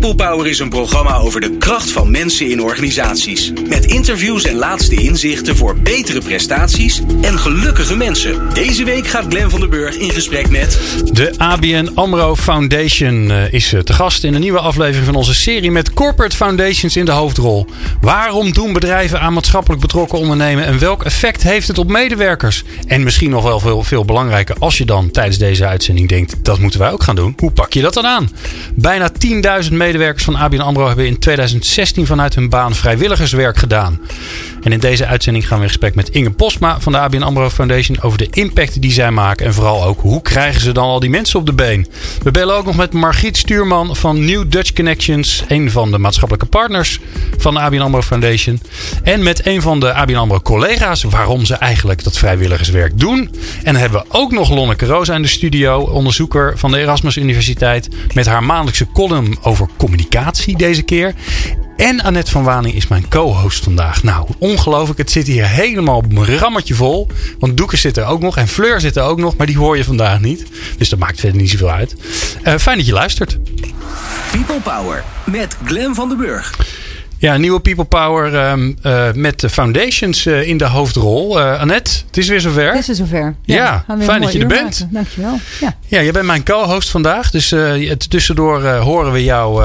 [0.00, 3.52] People Power is een programma over de kracht van mensen in organisaties.
[3.68, 8.54] Met interviews en laatste inzichten voor betere prestaties en gelukkige mensen.
[8.54, 10.78] Deze week gaat Glen van der Burg in gesprek met.
[11.12, 15.34] De ABN Amro Foundation eh, is eh, te gast in een nieuwe aflevering van onze
[15.34, 17.66] serie met corporate foundations in de hoofdrol.
[18.00, 22.64] Waarom doen bedrijven aan maatschappelijk betrokken ondernemen en welk effect heeft het op medewerkers?
[22.86, 26.58] En misschien nog wel veel, veel belangrijker als je dan tijdens deze uitzending denkt, dat
[26.58, 27.34] moeten wij ook gaan doen.
[27.38, 28.30] Hoe pak je dat dan aan?
[28.74, 29.88] Bijna 10.000 medewerkers
[30.24, 34.00] van ABN AMRO hebben in 2016 vanuit hun baan vrijwilligerswerk gedaan.
[34.62, 37.50] En in deze uitzending gaan we in gesprek met Inge Postma van de ABN AMRO
[37.50, 39.46] Foundation over de impact die zij maken.
[39.46, 41.86] En vooral ook, hoe krijgen ze dan al die mensen op de been?
[42.22, 45.44] We bellen ook nog met Margriet Stuurman van New Dutch Connections.
[45.48, 47.00] Een van de maatschappelijke partners
[47.38, 48.60] van de ABN AMRO Foundation.
[49.02, 53.18] En met een van de ABN AMRO collega's waarom ze eigenlijk dat vrijwilligerswerk doen.
[53.62, 55.80] En dan hebben we ook nog Lonneke Roos aan de studio.
[55.80, 57.88] Onderzoeker van de Erasmus Universiteit.
[58.14, 61.14] Met haar maandelijkse column over communicatie deze keer.
[61.80, 64.02] En Annette van Waning is mijn co-host vandaag.
[64.02, 64.98] Nou, ongelooflijk.
[64.98, 67.08] Het zit hier helemaal een rammetje vol.
[67.38, 68.36] Want Doeken zit er ook nog.
[68.36, 69.36] En Fleur zit er ook nog.
[69.36, 70.46] Maar die hoor je vandaag niet.
[70.78, 71.94] Dus dat maakt verder niet zoveel uit.
[72.44, 73.38] Uh, fijn dat je luistert.
[74.30, 76.54] People Power met Glen van den Burg.
[77.20, 81.38] Ja, nieuwe People Power um, uh, met de foundations uh, in de hoofdrol.
[81.38, 82.70] Uh, Annette, het is weer zover.
[82.70, 83.34] Het is weer zover.
[83.44, 84.80] Ja, ja fijn dat je er bent.
[84.80, 84.94] Maken.
[84.94, 85.38] Dankjewel.
[85.60, 85.76] Ja.
[85.86, 87.30] ja, je bent mijn co-host vandaag.
[87.30, 87.54] Dus
[88.08, 89.64] tussendoor horen we jou,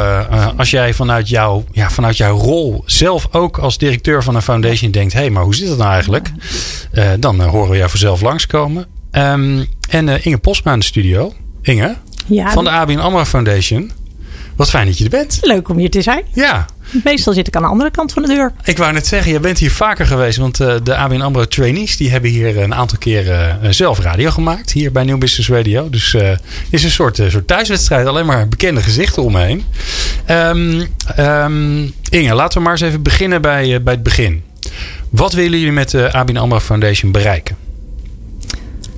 [0.58, 4.92] als jij vanuit, jou, ja, vanuit jouw rol zelf ook als directeur van een foundation
[4.92, 5.14] denkt...
[5.14, 6.32] hé, hey, maar hoe zit het nou eigenlijk?
[7.20, 8.86] dan horen we jou vanzelf langskomen.
[9.12, 11.34] Um, en Inge Postma in de studio.
[11.62, 13.92] Inge, ja, van de ABN AMRO Foundation.
[14.56, 15.40] Wat fijn dat je er bent.
[15.42, 16.24] Leuk om hier te zijn.
[16.34, 16.66] Ja.
[17.04, 18.52] Meestal zit ik aan de andere kant van de deur.
[18.64, 20.38] Ik wou net zeggen, je bent hier vaker geweest.
[20.38, 24.30] Want uh, de ABN AMRO trainees die hebben hier een aantal keren uh, zelf radio
[24.30, 24.72] gemaakt.
[24.72, 25.90] Hier bij New Business Radio.
[25.90, 26.30] Dus het uh,
[26.70, 28.08] is een soort, soort thuiswedstrijd.
[28.08, 29.64] Alleen maar bekende gezichten omheen.
[30.30, 30.88] Um,
[31.20, 34.44] um, Inge, laten we maar eens even beginnen bij, bij het begin.
[35.10, 37.65] Wat willen jullie met de ABN AMRO Foundation bereiken?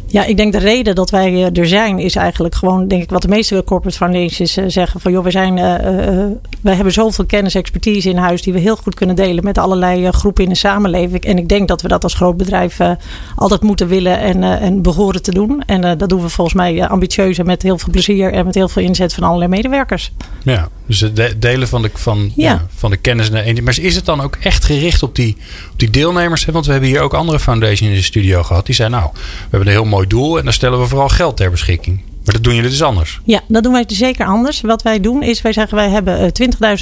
[0.10, 3.22] Ja, ik denk de reden dat wij er zijn is eigenlijk gewoon, denk ik, wat
[3.22, 5.00] de meeste corporate foundations zeggen.
[5.00, 6.26] Van joh, we zijn, uh, uh,
[6.62, 10.12] wij hebben zoveel kennis, expertise in huis die we heel goed kunnen delen met allerlei
[10.12, 11.24] groepen in de samenleving.
[11.24, 12.80] En ik denk dat we dat als groot bedrijf
[13.36, 15.64] altijd moeten willen en, en behoren te doen.
[15.66, 18.70] En dat doen we volgens mij ambitieus en met heel veel plezier en met heel
[18.70, 20.12] veel inzet van allerlei medewerkers.
[20.44, 22.52] Ja, dus het delen van de, van, ja.
[22.52, 23.30] Ja, van de kennis.
[23.30, 25.38] Maar is het dan ook echt gericht op die,
[25.72, 26.46] op die deelnemers?
[26.46, 28.66] Want we hebben hier ook andere foundations in de studio gehad.
[28.66, 29.20] Die zeiden nou, we
[29.50, 32.02] hebben een heel mooi doel en dan stellen we vooral geld ter beschikking.
[32.28, 33.20] Maar dat doen jullie dus anders?
[33.24, 34.62] Ja, dat doen wij zeker anders.
[34.62, 36.32] Wat wij doen is, wij zeggen wij hebben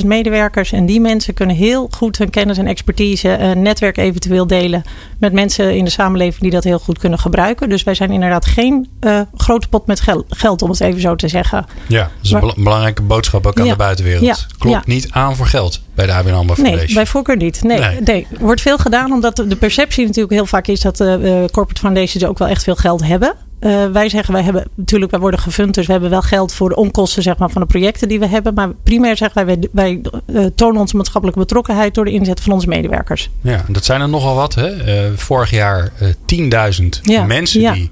[0.02, 0.72] 20.000 medewerkers.
[0.72, 4.84] En die mensen kunnen heel goed hun kennis en expertise, uh, netwerk eventueel delen.
[5.20, 7.70] Met mensen in de samenleving die dat heel goed kunnen gebruiken.
[7.70, 11.16] Dus wij zijn inderdaad geen uh, grote pot met geld, geld, om het even zo
[11.16, 11.66] te zeggen.
[11.88, 14.26] Ja, dat is maar, een belangrijke boodschap ook aan ja, de buitenwereld.
[14.26, 14.94] Ja, Klopt ja.
[14.94, 16.86] niet aan voor geld bij de ABN AMRO Foundation.
[16.86, 17.64] Nee, bij voorkeur niet.
[17.64, 18.02] Nee, nee.
[18.02, 18.28] nee.
[18.40, 21.16] Wordt veel gedaan omdat de perceptie natuurlijk heel vaak is dat uh,
[21.52, 23.36] corporate foundations ook wel echt veel geld hebben.
[23.66, 26.70] Uh, wij zeggen, wij hebben natuurlijk, wij worden gefund, dus we hebben wel geld voor
[26.70, 28.54] de onkosten zeg maar, van de projecten die we hebben.
[28.54, 32.54] Maar primair zeggen wij, wij, wij uh, tonen onze maatschappelijke betrokkenheid door de inzet van
[32.54, 33.30] onze medewerkers.
[33.42, 34.56] Ja, dat zijn er nogal wat.
[34.56, 35.08] Hè?
[35.08, 37.74] Uh, vorig jaar 10.000 ja, mensen ja.
[37.74, 37.92] die,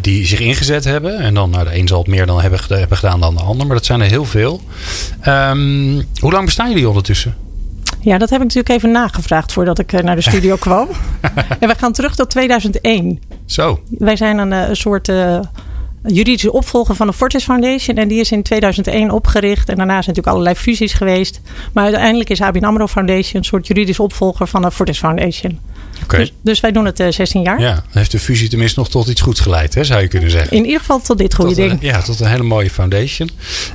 [0.00, 1.18] die zich ingezet hebben.
[1.18, 3.66] En dan, nou, de een zal het meer dan hebben, hebben gedaan dan de ander,
[3.66, 4.60] maar dat zijn er heel veel.
[5.26, 7.34] Um, hoe lang bestaan jullie ondertussen?
[8.06, 10.88] Ja, dat heb ik natuurlijk even nagevraagd voordat ik naar de studio kwam.
[11.60, 13.20] en we gaan terug tot 2001.
[13.46, 13.80] Zo.
[13.98, 15.40] Wij zijn een, een soort uh,
[16.02, 17.96] juridische opvolger van de Fortis Foundation.
[17.96, 19.68] En die is in 2001 opgericht.
[19.68, 21.40] En daarna zijn natuurlijk allerlei fusies geweest.
[21.72, 25.60] Maar uiteindelijk is ABN AMRO Foundation een soort juridische opvolger van de Fortis Foundation.
[26.02, 26.20] Okay.
[26.20, 27.60] Dus, dus, wij doen het uh, 16 jaar.
[27.60, 30.30] Ja, dan heeft de fusie tenminste nog tot iets goeds geleid, hè, zou je kunnen
[30.30, 30.56] zeggen.
[30.56, 31.78] In ieder geval tot dit goede tot ding.
[31.80, 33.30] Ja, tot een hele mooie foundation.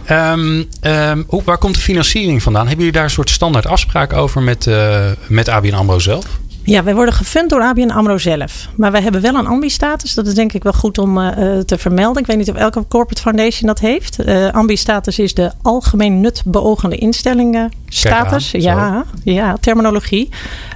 [0.10, 2.68] Um, um, hoe, waar komt de financiering vandaan?
[2.68, 6.26] Hebben jullie daar een soort standaard afspraak over met, uh, met ABN AMRO zelf?
[6.72, 8.68] Ja, wij worden gefund door ABN AMRO zelf.
[8.76, 10.14] Maar wij hebben wel een ambi-status.
[10.14, 12.22] Dat is denk ik wel goed om uh, te vermelden.
[12.22, 14.26] Ik weet niet of elke corporate foundation dat heeft.
[14.26, 18.54] Uh, ambi-status is de algemeen nut beogende instellingen status.
[18.54, 20.30] Aan, ja, ja, terminologie.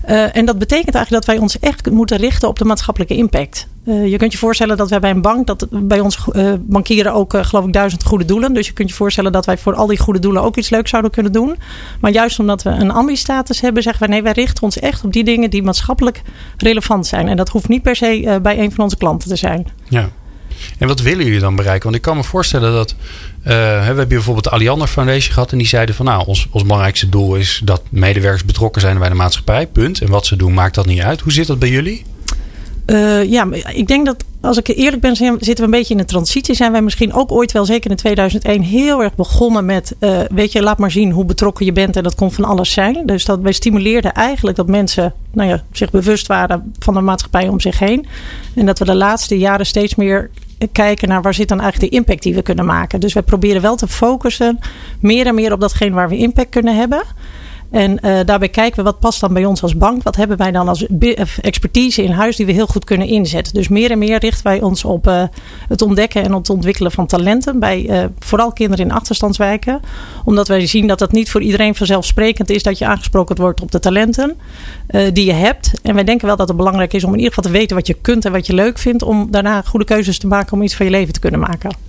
[0.09, 3.67] Uh, en dat betekent eigenlijk dat wij ons echt moeten richten op de maatschappelijke impact.
[3.85, 7.13] Uh, je kunt je voorstellen dat wij bij een bank, dat bij ons uh, bankieren
[7.13, 8.53] ook uh, geloof ik duizend goede doelen.
[8.53, 10.89] Dus je kunt je voorstellen dat wij voor al die goede doelen ook iets leuks
[10.89, 11.55] zouden kunnen doen.
[11.99, 15.13] Maar juist omdat we een ambi-status hebben, zeggen wij nee, wij richten ons echt op
[15.13, 16.21] die dingen die maatschappelijk
[16.57, 17.27] relevant zijn.
[17.27, 19.67] En dat hoeft niet per se bij een van onze klanten te zijn.
[19.89, 20.09] Ja.
[20.77, 21.83] En wat willen jullie dan bereiken?
[21.83, 22.95] Want ik kan me voorstellen dat.
[23.43, 25.51] We hebben bijvoorbeeld de Alliander Foundation gehad.
[25.51, 29.09] En die zeiden van nou, ons, ons belangrijkste doel is dat medewerkers betrokken zijn bij
[29.09, 29.67] de maatschappij.
[29.67, 30.01] Punt.
[30.01, 31.21] En wat ze doen maakt dat niet uit.
[31.21, 32.03] Hoe zit dat bij jullie?
[32.85, 36.05] Uh, ja, ik denk dat als ik eerlijk ben, zitten we een beetje in een
[36.05, 36.55] transitie.
[36.55, 40.51] Zijn wij misschien ook ooit wel, zeker in 2001, heel erg begonnen met: uh, weet
[40.51, 41.95] je, laat maar zien hoe betrokken je bent.
[41.95, 43.05] En dat kon van alles zijn.
[43.05, 47.47] Dus dat wij stimuleerden eigenlijk dat mensen nou ja, zich bewust waren van de maatschappij
[47.47, 48.05] om zich heen.
[48.55, 50.29] En dat we de laatste jaren steeds meer
[50.71, 52.99] kijken naar waar zit dan eigenlijk de impact die we kunnen maken.
[52.99, 54.59] Dus wij proberen wel te focussen
[54.99, 57.03] meer en meer op datgene waar we impact kunnen hebben.
[57.75, 60.03] En uh, daarbij kijken we wat past dan bij ons als bank.
[60.03, 60.85] Wat hebben wij dan als
[61.41, 63.53] expertise in huis die we heel goed kunnen inzetten.
[63.53, 65.23] Dus meer en meer richten wij ons op uh,
[65.67, 67.59] het ontdekken en het ontwikkelen van talenten.
[67.59, 69.79] Bij vooral kinderen in achterstandswijken.
[70.25, 73.71] Omdat wij zien dat het niet voor iedereen vanzelfsprekend is dat je aangesproken wordt op
[73.71, 74.37] de talenten
[75.13, 75.71] die je hebt.
[75.83, 77.87] En wij denken wel dat het belangrijk is om in ieder geval te weten wat
[77.87, 79.03] je kunt en wat je leuk vindt.
[79.03, 81.84] Om daarna goede keuzes te maken om iets van je leven te kunnen maken.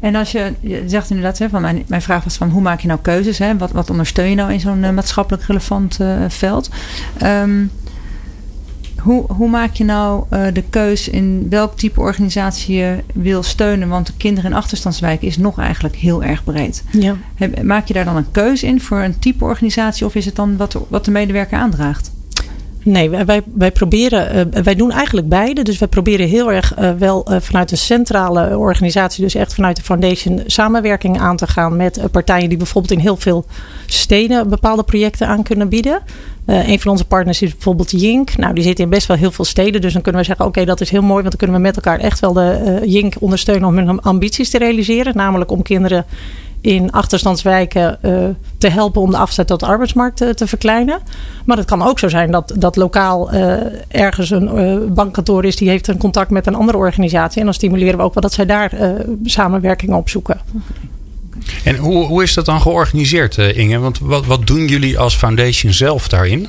[0.00, 2.80] En als je, je zegt inderdaad, hè, van mijn, mijn vraag was van hoe maak
[2.80, 3.38] je nou keuzes?
[3.38, 3.56] Hè?
[3.56, 6.70] Wat, wat ondersteun je nou in zo'n uh, maatschappelijk relevant uh, veld?
[7.22, 7.70] Um,
[8.98, 13.88] hoe, hoe maak je nou uh, de keus in welk type organisatie je wil steunen?
[13.88, 16.84] Want de kinderen in achterstandswijken is nog eigenlijk heel erg breed.
[16.90, 17.16] Ja.
[17.62, 20.56] Maak je daar dan een keuze in voor een type organisatie of is het dan
[20.56, 22.10] wat, wat de medewerker aandraagt?
[22.82, 25.62] Nee, wij, wij proberen, uh, wij doen eigenlijk beide.
[25.62, 29.76] Dus wij proberen heel erg uh, wel uh, vanuit de centrale organisatie, dus echt vanuit
[29.76, 33.44] de foundation, samenwerking aan te gaan met partijen die bijvoorbeeld in heel veel
[33.86, 36.00] steden bepaalde projecten aan kunnen bieden.
[36.44, 38.36] een van onze partners is bijvoorbeeld Jink.
[38.36, 39.80] Nou, die zit in best wel heel veel steden.
[39.80, 41.22] Dus dan kunnen we zeggen: oké, dat is heel mooi.
[41.22, 44.58] Want dan kunnen we met elkaar echt wel de Jink ondersteunen om hun ambities te
[44.58, 45.16] realiseren.
[45.16, 46.04] Namelijk om kinderen
[46.60, 48.24] in achterstandswijken uh,
[48.58, 51.00] te helpen om de afzet tot de arbeidsmarkt te, te, verkleinen.
[51.44, 53.56] Maar het kan ook zo zijn dat, dat lokaal uh,
[53.88, 57.38] ergens een bankkantoor is die heeft een contact met een andere organisatie.
[57.38, 58.72] En dan stimuleren we ook wel dat zij daar
[59.24, 60.40] samenwerking opzoeken.
[61.64, 63.78] En hoe, hoe is dat dan georganiseerd, Inge?
[63.78, 66.48] Want wat, wat doen jullie als foundation zelf daarin?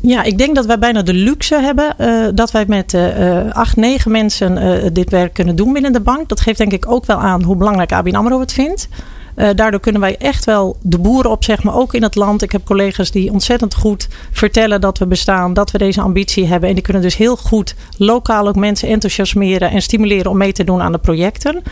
[0.00, 3.76] Ja, ik denk dat wij bijna de luxe hebben uh, dat wij met uh, acht,
[3.76, 6.28] negen mensen dit werk kunnen doen binnen de bank.
[6.28, 8.88] Dat geeft denk ik ook wel aan hoe belangrijk ABN AMRO het vindt.
[9.34, 12.42] daardoor kunnen wij echt wel de boeren op, zeg maar, ook in het land.
[12.42, 16.68] Ik heb collega's die ontzettend goed vertellen dat we bestaan, dat we deze ambitie hebben.
[16.68, 20.64] En die kunnen dus heel goed lokaal ook mensen enthousiasmeren en stimuleren om mee te
[20.64, 21.62] doen aan de projecten.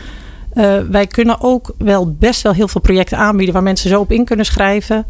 [0.89, 4.25] wij kunnen ook wel best wel heel veel projecten aanbieden waar mensen zo op in
[4.25, 5.05] kunnen schrijven.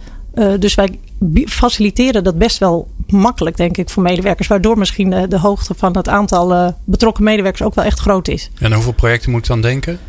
[0.60, 1.00] Dus wij
[1.46, 4.48] faciliteren dat best wel makkelijk, denk ik, voor medewerkers.
[4.48, 8.28] Waardoor misschien de, de hoogte van het aantal uh, betrokken medewerkers ook wel echt groot
[8.28, 8.50] is.
[8.60, 10.00] En hoeveel projecten moet je dan denken?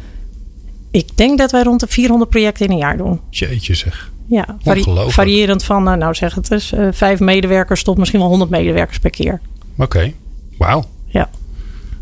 [0.90, 3.20] Ik denk dat wij rond de 400 projecten in een jaar doen.
[3.30, 4.10] Jeetje zeg.
[4.26, 8.50] Ja, vari variërend van, uh, nou zeg het eens, vijf medewerkers tot misschien wel 100
[8.50, 9.40] medewerkers per keer.
[9.72, 10.14] Oké, okay.
[10.56, 10.84] wauw.
[11.06, 11.28] Ja.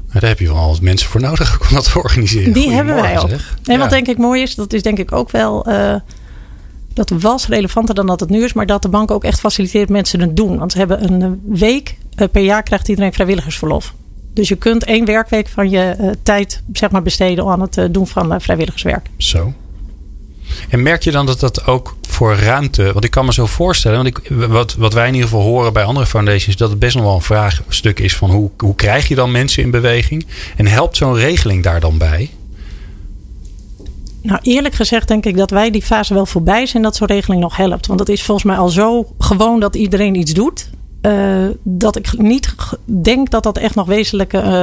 [0.06, 2.52] Nou, daar heb je wel mensen voor nodig om dat te organiseren.
[2.52, 3.30] Die hebben wij ook.
[3.30, 3.78] En ja.
[3.78, 5.66] wat denk ik mooi is, dat is denk ik ook wel
[6.96, 9.88] dat was relevanter dan dat het nu is, maar dat de bank ook echt faciliteert
[9.88, 10.58] mensen het doen.
[10.58, 13.94] Want ze hebben een eh, week eh, per jaar krijgt iedereen vrijwilligersverlof.
[14.32, 18.06] Dus je kunt één werkweek van je uh, tijd zeg maar, besteden aan het doen
[18.06, 19.06] van vrijwilligerswerk.
[19.16, 19.52] Zo.
[20.68, 22.92] En merk je dan dat dat ook voor ruimte.
[22.92, 24.02] Want ik kan me zo voorstellen.
[24.02, 26.56] Want ik, wat, wat wij in ieder geval horen bij andere foundations.
[26.56, 29.62] dat het best nog wel een vraagstuk is van hoe, hoe krijg je dan mensen
[29.62, 30.26] in beweging?
[30.56, 32.30] En helpt zo'n regeling daar dan bij?
[34.26, 37.42] Nou, eerlijk gezegd denk ik dat wij die fase wel voorbij zijn dat zo'n regeling
[37.42, 37.86] nog helpt.
[37.86, 40.70] Want het is volgens mij al zo gewoon dat iedereen iets doet.
[41.02, 44.62] Uh, dat ik niet denk dat dat echt nog wezenlijk, uh,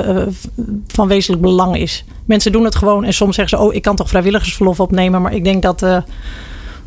[0.88, 2.04] van wezenlijk belang is.
[2.26, 5.22] Mensen doen het gewoon en soms zeggen ze: Oh, ik kan toch vrijwilligersverlof opnemen.
[5.22, 5.86] Maar ik denk dat,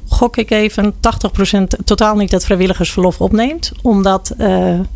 [0.09, 3.73] gok ik even, 80% totaal niet dat vrijwilligersverlof opneemt.
[3.83, 4.35] Omdat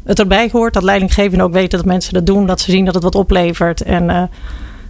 [0.05, 2.47] het erbij hoort dat leidinggevenden ook weten dat mensen dat doen.
[2.47, 3.83] Dat ze zien dat het wat oplevert.
[3.83, 4.31] En,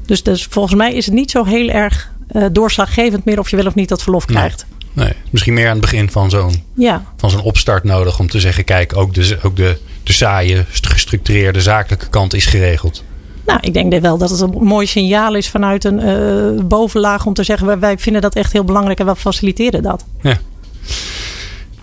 [0.07, 3.57] dus, dus volgens mij is het niet zo heel erg uh, doorslaggevend meer of je
[3.57, 4.67] wel of niet dat verlof krijgt.
[4.93, 7.05] Nee, misschien meer aan het begin van zo'n ja.
[7.17, 11.61] van zo'n opstart nodig om te zeggen: kijk, ook de, ook de, de saaie, gestructureerde
[11.61, 13.05] zakelijke kant is geregeld.
[13.47, 17.35] Nou, ik denk wel dat het een mooi signaal is vanuit een uh, bovenlaag om
[17.35, 20.05] te zeggen: wij vinden dat echt heel belangrijk en we faciliteren dat.
[20.21, 20.39] Ja.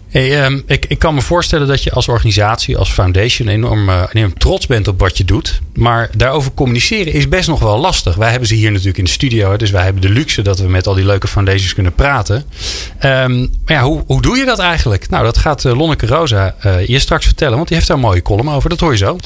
[0.09, 4.03] Hey, um, ik, ik kan me voorstellen dat je als organisatie, als foundation, enorm, uh,
[4.11, 5.61] enorm trots bent op wat je doet.
[5.73, 8.15] Maar daarover communiceren is best nog wel lastig.
[8.15, 9.57] Wij hebben ze hier natuurlijk in de studio.
[9.57, 12.35] Dus wij hebben de luxe dat we met al die leuke foundations kunnen praten.
[13.03, 15.09] Um, maar ja, hoe, hoe doe je dat eigenlijk?
[15.09, 17.55] Nou, dat gaat uh, Lonneke Rosa uh, je straks vertellen.
[17.55, 18.69] Want die heeft daar een mooie column over.
[18.69, 19.17] Dat hoor je zo.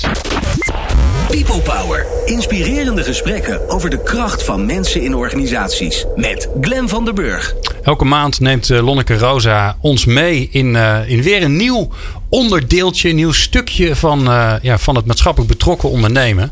[1.32, 2.06] People Power.
[2.26, 6.06] Inspirerende gesprekken over de kracht van mensen in organisaties.
[6.16, 7.56] Met Glen van der Burg.
[7.84, 11.90] Elke maand neemt eh, Lonneke Rosa ons mee in, uh, in weer een nieuw
[12.32, 16.52] onderdeeltje, een nieuw stukje van, uh, ja, van het maatschappelijk betrokken ondernemen.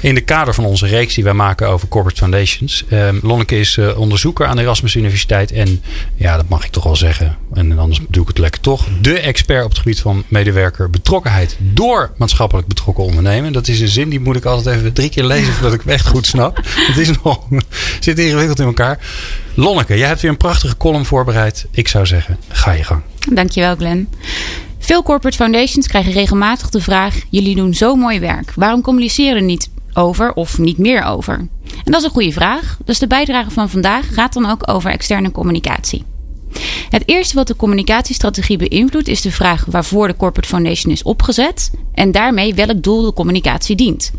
[0.00, 2.84] In de kader van onze reeks die wij maken over corporate foundations.
[2.88, 5.52] Uh, Lonneke is uh, onderzoeker aan de Erasmus Universiteit.
[5.52, 5.82] En
[6.16, 7.36] ja, dat mag ik toch wel zeggen.
[7.54, 8.86] En anders doe ik het lekker toch.
[9.00, 13.52] De expert op het gebied van medewerker betrokkenheid door maatschappelijk betrokken ondernemen.
[13.52, 15.92] Dat is een zin die moet ik altijd even drie keer lezen voordat ik het
[15.92, 16.60] echt goed snap.
[16.64, 17.40] Het is nog,
[18.00, 18.98] zit ingewikkeld in elkaar.
[19.54, 21.66] Lonneke, jij hebt weer een prachtige column voorbereid.
[21.70, 23.02] Ik zou zeggen, ga je gang.
[23.32, 24.08] Dankjewel Glenn.
[24.88, 28.52] Veel corporate foundations krijgen regelmatig de vraag: jullie doen zo mooi werk.
[28.54, 31.34] Waarom communiceren er niet over of niet meer over?
[31.34, 32.78] En dat is een goede vraag.
[32.84, 36.04] Dus de bijdrage van vandaag gaat dan ook over externe communicatie.
[36.88, 41.70] Het eerste wat de communicatiestrategie beïnvloedt is de vraag waarvoor de corporate foundation is opgezet
[41.94, 44.12] en daarmee welk doel de communicatie dient.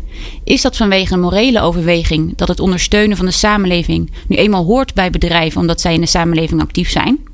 [0.44, 4.94] Is dat vanwege een morele overweging dat het ondersteunen van de samenleving nu eenmaal hoort
[4.94, 7.29] bij bedrijven omdat zij in de samenleving actief zijn?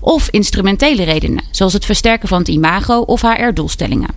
[0.00, 4.10] Of instrumentele redenen, zoals het versterken van het imago of HR-doelstellingen.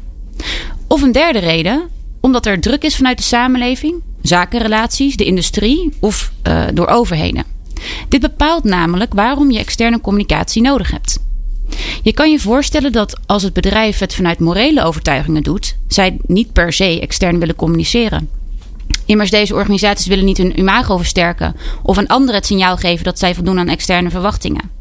[0.87, 1.89] Of een derde reden,
[2.21, 7.43] omdat er druk is vanuit de samenleving, zakenrelaties, de industrie of uh, door overheden.
[8.09, 11.23] Dit bepaalt namelijk waarom je externe communicatie nodig hebt.
[12.01, 16.53] Je kan je voorstellen dat als het bedrijf het vanuit morele overtuigingen doet, zij niet
[16.53, 18.29] per se extern willen communiceren.
[19.05, 23.19] Immers, deze organisaties willen niet hun imago versterken of een ander het signaal geven dat
[23.19, 24.74] zij voldoen aan externe verwachtingen.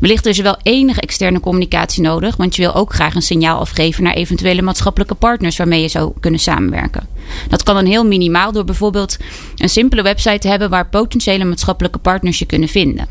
[0.00, 3.58] Wellicht is er wel enige externe communicatie nodig, want je wil ook graag een signaal
[3.58, 7.08] afgeven naar eventuele maatschappelijke partners waarmee je zou kunnen samenwerken.
[7.48, 9.16] Dat kan dan heel minimaal door bijvoorbeeld
[9.56, 13.08] een simpele website te hebben waar potentiële maatschappelijke partners je kunnen vinden.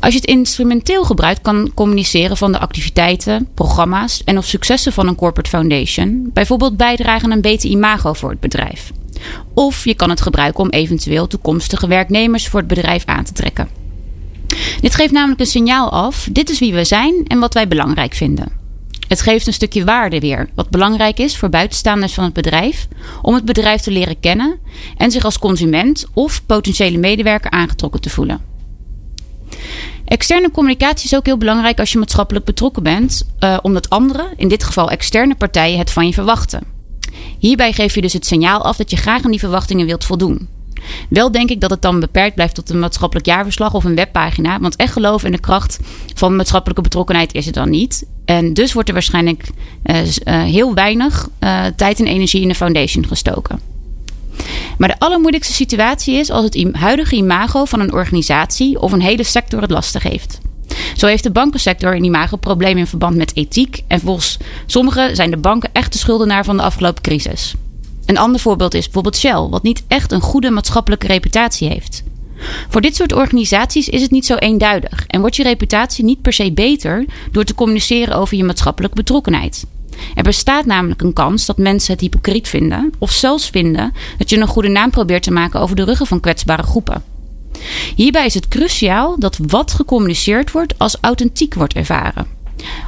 [0.00, 5.08] Als je het instrumenteel gebruikt, kan communiceren van de activiteiten, programma's en of successen van
[5.08, 8.92] een corporate foundation bijvoorbeeld bijdragen aan een beter imago voor het bedrijf.
[9.54, 13.83] Of je kan het gebruiken om eventueel toekomstige werknemers voor het bedrijf aan te trekken.
[14.80, 18.14] Dit geeft namelijk een signaal af: dit is wie we zijn en wat wij belangrijk
[18.14, 18.62] vinden.
[19.08, 22.88] Het geeft een stukje waarde weer, wat belangrijk is voor buitenstaanders van het bedrijf,
[23.22, 24.58] om het bedrijf te leren kennen
[24.96, 28.40] en zich als consument of potentiële medewerker aangetrokken te voelen.
[30.04, 34.48] Externe communicatie is ook heel belangrijk als je maatschappelijk betrokken bent, uh, omdat anderen, in
[34.48, 36.62] dit geval externe partijen, het van je verwachten.
[37.38, 40.48] Hierbij geef je dus het signaal af dat je graag aan die verwachtingen wilt voldoen.
[41.08, 44.60] Wel denk ik dat het dan beperkt blijft tot een maatschappelijk jaarverslag of een webpagina.
[44.60, 45.78] Want echt geloof in de kracht
[46.14, 48.04] van maatschappelijke betrokkenheid is het dan niet.
[48.24, 49.48] En dus wordt er waarschijnlijk
[49.84, 53.60] uh, heel weinig uh, tijd en energie in de foundation gestoken.
[54.78, 59.22] Maar de allermoeilijkste situatie is als het huidige imago van een organisatie of een hele
[59.22, 60.40] sector het lastig heeft.
[60.96, 63.82] Zo heeft de bankensector een imagoprobleem in verband met ethiek.
[63.86, 67.54] En volgens sommigen zijn de banken echt de schuldenaar van de afgelopen crisis.
[68.06, 72.02] Een ander voorbeeld is bijvoorbeeld Shell, wat niet echt een goede maatschappelijke reputatie heeft.
[72.68, 76.32] Voor dit soort organisaties is het niet zo eenduidig en wordt je reputatie niet per
[76.32, 79.64] se beter door te communiceren over je maatschappelijke betrokkenheid.
[80.14, 84.36] Er bestaat namelijk een kans dat mensen het hypocriet vinden of zelfs vinden dat je
[84.36, 87.02] een goede naam probeert te maken over de ruggen van kwetsbare groepen.
[87.96, 92.26] Hierbij is het cruciaal dat wat gecommuniceerd wordt als authentiek wordt ervaren.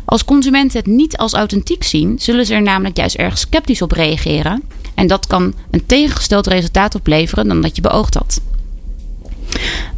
[0.05, 3.93] Als consumenten het niet als authentiek zien, zullen ze er namelijk juist erg sceptisch op
[3.93, 4.63] reageren
[4.97, 8.41] en dat kan een tegengesteld resultaat opleveren dan dat je beoogd had.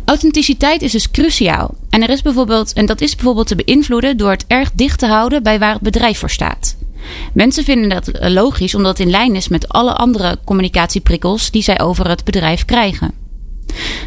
[0.04, 1.74] Authenticiteit is dus cruciaal.
[1.90, 5.06] En, er is bijvoorbeeld, en dat is bijvoorbeeld te beïnvloeden door het erg dicht te
[5.06, 6.76] houden bij waar het bedrijf voor staat.
[7.32, 11.80] Mensen vinden dat logisch omdat het in lijn is met alle andere communicatieprikkels die zij
[11.80, 13.26] over het bedrijf krijgen.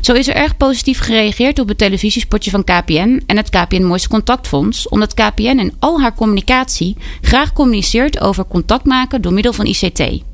[0.01, 4.09] Zo is er erg positief gereageerd op het televisiespotje van KPN en het KPN Mooiste
[4.09, 9.65] Contactfonds, omdat KPN in al haar communicatie graag communiceert over contact maken door middel van
[9.65, 10.29] ICT.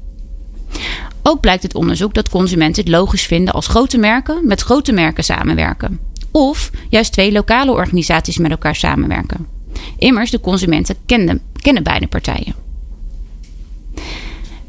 [1.24, 5.24] Ook blijkt het onderzoek dat consumenten het logisch vinden als grote merken met grote merken
[5.24, 6.00] samenwerken.
[6.32, 9.48] Of juist twee lokale organisaties met elkaar samenwerken.
[9.98, 12.56] Immers, de consumenten kennen, kennen beide partijen.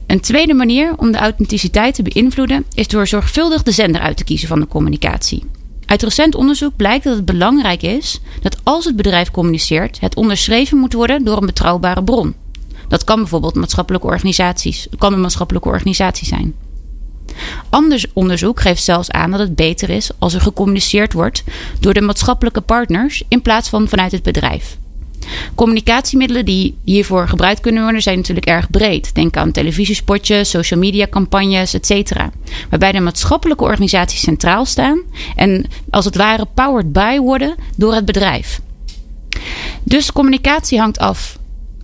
[0.06, 4.24] Een tweede manier om de authenticiteit te beïnvloeden is door zorgvuldig de zender uit te
[4.24, 5.44] kiezen van de communicatie.
[5.86, 10.78] Uit recent onderzoek blijkt dat het belangrijk is dat als het bedrijf communiceert, het onderschreven
[10.78, 12.34] moet worden door een betrouwbare bron.
[12.88, 16.54] Dat kan bijvoorbeeld maatschappelijke organisaties, kan een maatschappelijke organisatie zijn.
[17.68, 21.45] Anders onderzoek geeft zelfs aan dat het beter is als er gecommuniceerd wordt
[21.80, 24.78] door de maatschappelijke partners in plaats van vanuit het bedrijf.
[25.54, 29.14] Communicatiemiddelen die hiervoor gebruikt kunnen worden zijn natuurlijk erg breed.
[29.14, 32.12] Denk aan televisiespotjes, social media campagnes, etc.
[32.71, 35.02] Waarbij de maatschappelijke organisaties centraal staan
[35.37, 38.61] en als het ware powered by worden door het bedrijf.
[39.83, 41.38] Dus communicatie hangt af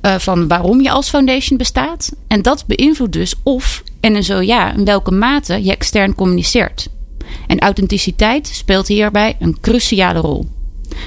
[0.05, 2.13] uh, van waarom je als foundation bestaat.
[2.27, 6.89] En dat beïnvloedt dus of en zo ja, in welke mate je extern communiceert.
[7.47, 10.49] En authenticiteit speelt hierbij een cruciale rol.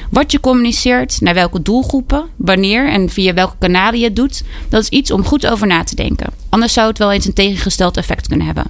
[0.10, 4.82] Wat je communiceert, naar welke doelgroepen, wanneer en via welke kanalen je het doet, dat
[4.82, 6.34] is iets om goed over na te denken.
[6.50, 8.66] Anders zou het wel eens een tegengesteld effect kunnen hebben.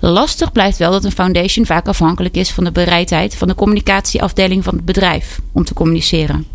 [0.00, 4.64] Lastig blijft wel dat een foundation vaak afhankelijk is van de bereidheid van de communicatieafdeling
[4.64, 6.46] van het bedrijf om te communiceren.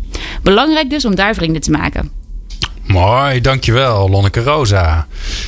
[0.42, 2.15] Belangrijk dus om daar vrienden te maken.
[2.86, 5.06] Mooi, dankjewel, Lonneke Rosa.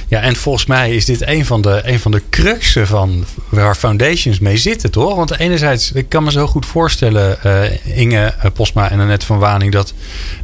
[0.09, 3.75] Ja, en volgens mij is dit een van de, een van de cruxen van waar
[3.75, 5.17] foundations mee zitten, toch?
[5.17, 9.39] Want enerzijds, ik kan me zo goed voorstellen, uh, Inge uh, Posma en Annette van
[9.39, 9.95] Waning, dat,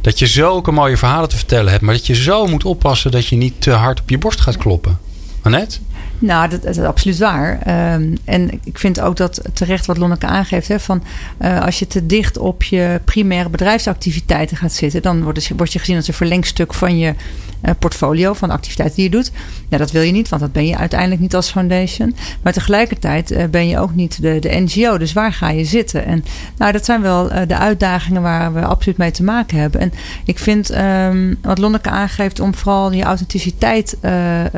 [0.01, 3.27] dat je zulke mooie verhalen te vertellen hebt, maar dat je zo moet oppassen dat
[3.27, 4.99] je niet te hard op je borst gaat kloppen.
[5.41, 5.77] Annette?
[6.25, 7.51] Nou, dat, is absoluut waar.
[7.93, 10.67] Um, en ik vind ook dat terecht wat Lonneke aangeeft.
[10.67, 11.03] Hè, van,
[11.41, 15.01] uh, als je te dicht op je primaire bedrijfsactiviteiten gaat zitten...
[15.01, 17.13] dan word, word je gezien als een verlengstuk van je
[17.61, 18.33] uh, portfolio...
[18.33, 19.31] van de activiteiten die je doet.
[19.69, 22.15] Nou, dat wil je niet, want dat ben je uiteindelijk niet als foundation.
[22.41, 24.97] Maar tegelijkertijd uh, ben je ook niet de, de NGO.
[24.97, 26.05] Dus waar ga je zitten?
[26.05, 26.23] En
[26.57, 29.81] nou, dat zijn wel de uitdagingen waar we absoluut mee te maken hebben.
[29.81, 29.93] En
[30.25, 32.39] ik vind um, wat Lonneke aangeeft...
[32.39, 33.97] om vooral je authenticiteit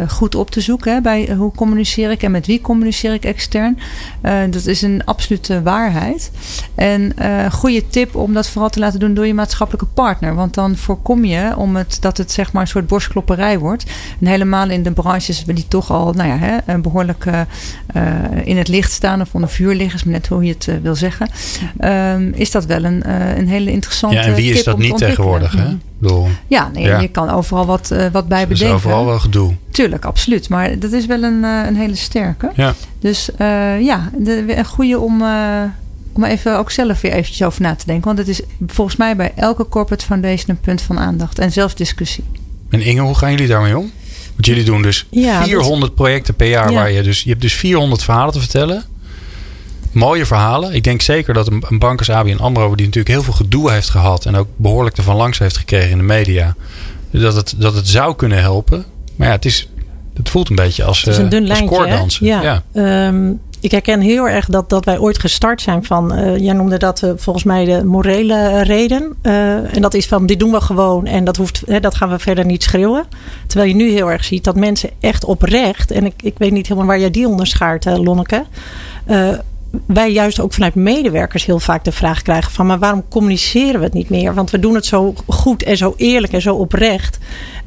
[0.07, 0.93] goed op te zoeken...
[0.93, 3.79] Hè, bij hoe communiceer ik en met wie communiceer ik extern.
[4.23, 6.31] Uh, dat is een absolute waarheid.
[6.75, 10.35] En uh, goede tip om dat vooral te laten doen door je maatschappelijke partner.
[10.35, 13.85] Want dan voorkom je om het, dat het zeg maar een soort borstklopperij wordt.
[14.19, 17.41] En helemaal in de branches die toch al nou ja, hè, behoorlijk uh,
[18.43, 21.29] in het licht staan of onder vuur liggen, is net hoe je het wil zeggen.
[21.79, 24.15] Um, is dat wel een, een hele interessante.
[24.15, 25.51] Ja, en wie is dat niet tegenwoordig?
[25.51, 25.77] Hè?
[26.47, 28.67] Ja, nee, ja, je kan overal wat, uh, wat bij bedenken.
[28.67, 29.55] Er is overal wel gedoe.
[29.71, 30.49] Tuurlijk, absoluut.
[30.49, 32.51] Maar dat is wel een, uh, een hele sterke.
[32.55, 32.73] Ja.
[32.99, 35.23] Dus uh, ja, de, een goede om,
[36.13, 38.05] om even ook zelf weer eventjes over na te denken.
[38.05, 41.39] Want het is volgens mij bij elke corporate foundation een punt van aandacht.
[41.39, 42.23] En zelfs discussie.
[42.69, 43.91] En Inge, hoe gaan jullie daarmee om?
[44.33, 45.95] Want jullie doen dus ja, 400 dat...
[45.95, 46.71] projecten per jaar.
[46.71, 46.75] Ja.
[46.75, 48.83] Waar je, dus, je hebt dus 400 verhalen te vertellen
[49.97, 50.73] mooie verhalen.
[50.73, 52.75] Ik denk zeker dat een, een bank als ABN AMRO...
[52.75, 54.25] die natuurlijk heel veel gedoe heeft gehad...
[54.25, 56.55] en ook behoorlijk ervan langs heeft gekregen in de media...
[57.11, 58.85] dat het, dat het zou kunnen helpen.
[59.15, 59.69] Maar ja, het, is,
[60.13, 62.61] het voelt een beetje als, het is een dun uh, lijntje, Ja.
[62.73, 63.07] ja.
[63.07, 66.19] Um, ik herken heel erg dat, dat wij ooit gestart zijn van...
[66.19, 69.15] Uh, jij noemde dat uh, volgens mij de morele reden.
[69.21, 72.19] en dat is van, dit doen we gewoon en dat, hoeft, hè, dat gaan we
[72.19, 73.05] verder niet schreeuwen.
[73.47, 75.91] Terwijl je nu heel erg ziet dat mensen echt oprecht...
[75.91, 78.45] en ik, ik weet niet helemaal waar jij die onderschaart, Lonneke
[79.86, 83.86] wij juist ook vanuit medewerkers heel vaak de vraag krijgen van maar waarom communiceren we
[83.86, 84.34] het niet meer?
[84.34, 87.17] Want we doen het zo goed en zo eerlijk en zo oprecht.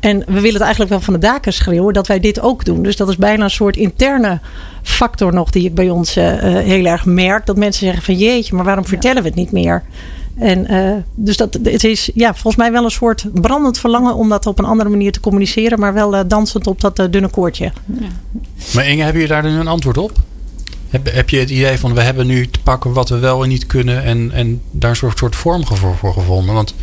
[0.00, 2.82] En we willen het eigenlijk wel van de daken schreeuwen dat wij dit ook doen.
[2.82, 4.40] Dus dat is bijna een soort interne
[4.82, 7.46] factor nog die ik bij ons uh, heel erg merk.
[7.46, 9.82] Dat mensen zeggen van jeetje, maar waarom vertellen we het niet meer?
[10.38, 14.28] En uh, dus dat, het is ja, volgens mij wel een soort brandend verlangen om
[14.28, 17.28] dat op een andere manier te communiceren, maar wel uh, dansend op dat uh, dunne
[17.28, 17.72] koordje.
[17.86, 18.06] Ja.
[18.74, 20.12] Maar Inge, heb je daar nu een antwoord op?
[20.90, 23.48] Heb, heb je het idee van we hebben nu te pakken wat we wel en
[23.48, 26.54] niet kunnen en, en daar een soort, soort vorm voor, voor gevonden?
[26.54, 26.74] Want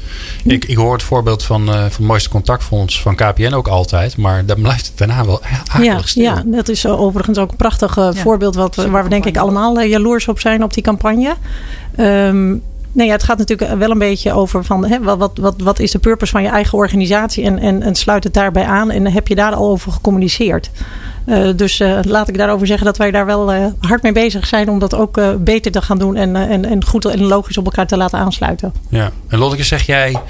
[0.43, 4.17] ik, ik hoor het voorbeeld van, uh, van het mooiste contactfonds van KPN ook altijd,
[4.17, 6.23] maar dan blijft het daarna wel akelig ja, stil.
[6.23, 9.37] Ja, dat is overigens ook een prachtig uh, ja, voorbeeld wat, waar we denk ik
[9.37, 11.35] allemaal uh, jaloers op zijn op die campagne.
[11.99, 15.79] Um, Nee, ja, het gaat natuurlijk wel een beetje over van hè, wat, wat, wat
[15.79, 19.07] is de purpose van je eigen organisatie en, en, en sluit het daarbij aan en
[19.07, 20.69] heb je daar al over gecommuniceerd.
[21.27, 24.47] Uh, dus uh, laat ik daarover zeggen dat wij daar wel uh, hard mee bezig
[24.47, 27.65] zijn om dat ook beter te gaan doen en, en, en goed en logisch op
[27.65, 28.73] elkaar te laten aansluiten.
[28.89, 30.21] Ja, en Lotteke, zeg jij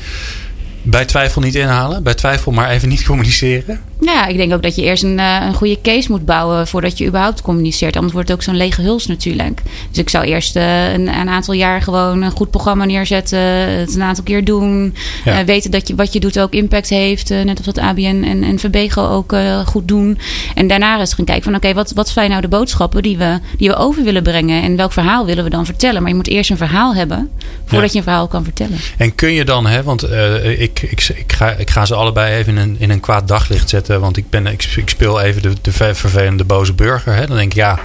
[0.90, 3.80] bij twijfel niet inhalen, bij twijfel maar even niet communiceren?
[4.02, 7.06] Ja, ik denk ook dat je eerst een, een goede case moet bouwen voordat je
[7.06, 7.96] überhaupt communiceert.
[7.96, 9.62] Anders wordt het ook zo'n lege huls natuurlijk.
[9.90, 13.40] Dus ik zou eerst uh, een, een, aantal jaar gewoon een goed programma neerzetten.
[13.40, 14.96] Het een aantal keer doen.
[15.26, 15.40] Ja.
[15.40, 17.30] Uh, weten dat je, wat je doet ook impact heeft.
[17.30, 20.20] Net als wat ABN en, en Verbego ook goed doen.
[20.56, 23.18] En daarna eens gaan kijken van oké, okay, wat, wat zijn nou de boodschappen die
[23.18, 24.64] we, die we over willen brengen?
[24.64, 26.02] En welk verhaal willen we dan vertellen?
[26.02, 27.30] Maar je moet eerst een verhaal hebben
[27.66, 27.92] voordat ja.
[27.92, 28.78] je een verhaal kan vertellen.
[28.98, 30.12] En kun je dan, hè, want
[30.60, 33.70] ik, ik, ik, ga, ik ga ze allebei even in een, in een kwaad daglicht
[33.70, 37.14] zetten want ik, ben, ik, ik speel even de, de vervelende boze burger.
[37.14, 37.28] Hè.
[37.28, 37.80] Dan denk ik, ja,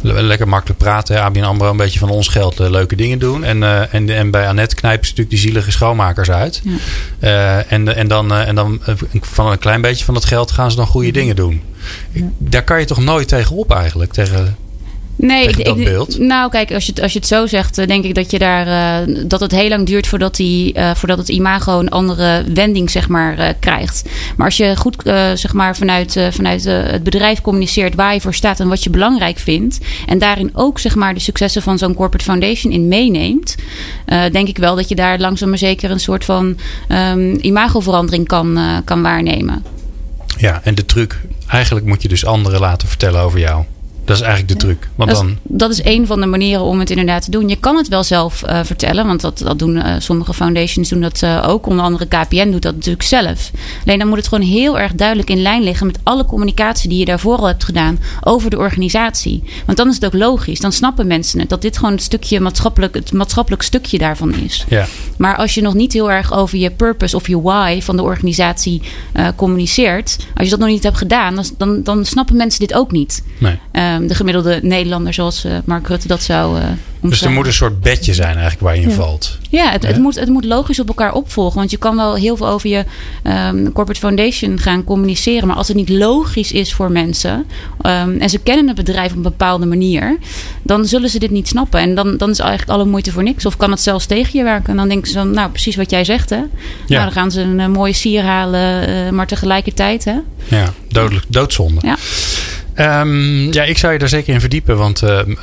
[0.00, 1.22] lekker makkelijk praten.
[1.22, 3.44] ABN AMRO een beetje van ons geld uh, leuke dingen doen.
[3.44, 6.62] En, uh, en, en bij Annette knijpen ze natuurlijk die zielige schoonmakers uit.
[6.64, 6.76] Ja.
[7.20, 8.80] Uh, en, en dan, en dan
[9.20, 11.62] van een klein beetje van dat geld gaan ze dan goede dingen doen.
[12.12, 14.12] Ik, daar kan je toch nooit tegen op eigenlijk?
[14.12, 14.56] Tegen,
[15.16, 16.18] Nee, ik, dat beeld?
[16.18, 19.06] nou kijk, als je, het, als je het zo zegt, denk ik dat je daar
[19.06, 22.90] uh, dat het heel lang duurt voordat, die, uh, voordat het imago een andere wending
[22.90, 24.02] zeg maar, uh, krijgt.
[24.36, 24.96] Maar als je goed
[25.34, 29.38] zeg maar, vanuit, vanuit het bedrijf communiceert waar je voor staat en wat je belangrijk
[29.38, 29.78] vindt.
[30.06, 33.54] En daarin ook zeg maar, de successen van zo'n corporate foundation in meeneemt.
[34.32, 36.56] denk ik wel dat je daar langzaam maar zeker een soort van
[36.88, 39.64] um, imagoverandering kan, kan waarnemen.
[40.38, 43.64] Ja, en de truc, eigenlijk moet je dus anderen laten vertellen over jou.
[44.06, 44.88] Dat is eigenlijk de truc.
[44.94, 47.48] Want dat, dan, is, dat is een van de manieren om het inderdaad te doen.
[47.48, 51.00] Je kan het wel zelf uh, vertellen, want dat, dat doen uh, sommige foundations doen
[51.00, 51.66] dat uh, ook.
[51.66, 53.50] Onder andere KPN doet dat natuurlijk zelf.
[53.84, 56.98] Alleen dan moet het gewoon heel erg duidelijk in lijn liggen met alle communicatie die
[56.98, 59.42] je daarvoor al hebt gedaan over de organisatie.
[59.64, 60.60] Want dan is het ook logisch.
[60.60, 64.64] Dan snappen mensen het dat dit gewoon het stukje maatschappelijk, het maatschappelijk stukje daarvan is.
[64.68, 64.86] Ja.
[65.16, 68.02] Maar als je nog niet heel erg over je purpose of je why van de
[68.02, 68.82] organisatie
[69.36, 72.90] communiceert, als je dat nog niet hebt gedaan, dan, dan, dan snappen mensen dit ook
[72.90, 73.22] niet.
[73.38, 73.58] Nee.
[73.96, 76.64] Um, de gemiddelde Nederlander, zoals uh, Mark Rutte dat zou uh,
[77.00, 78.94] Dus er moet een soort bedje zijn eigenlijk waar je in ja.
[78.94, 79.38] valt.
[79.50, 81.58] Ja, het, het, moet, het moet logisch op elkaar opvolgen.
[81.58, 82.84] Want je kan wel heel veel over je
[83.24, 85.46] um, corporate foundation gaan communiceren.
[85.46, 87.32] Maar als het niet logisch is voor mensen.
[87.32, 90.18] Um, en ze kennen het bedrijf op een bepaalde manier.
[90.62, 91.80] Dan zullen ze dit niet snappen.
[91.80, 93.46] En dan, dan is eigenlijk alle moeite voor niks.
[93.46, 94.70] Of kan het zelfs tegen je werken.
[94.70, 96.36] En dan denken ze dan, nou precies wat jij zegt hè.
[96.36, 96.46] Ja.
[96.86, 98.88] Nou, dan gaan ze een uh, mooie sier halen.
[98.88, 100.16] Uh, maar tegelijkertijd hè.
[100.48, 101.80] Ja, dodelijk, doodzonde.
[101.82, 101.96] Ja.
[102.80, 104.76] Um, ja, ik zou je daar zeker in verdiepen.
[104.76, 105.42] Want uh, uh,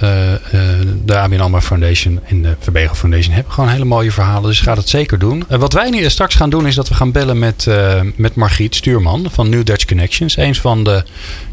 [1.06, 4.50] de ABN AMRO Foundation en de Verbegel Foundation hebben gewoon hele mooie verhalen.
[4.50, 5.44] Dus ga dat zeker doen.
[5.50, 7.68] Wat wij nu straks gaan doen is dat we gaan bellen met,
[8.16, 10.38] met Margriet Stuurman van New Dutch Connections.
[10.38, 11.04] Een van de,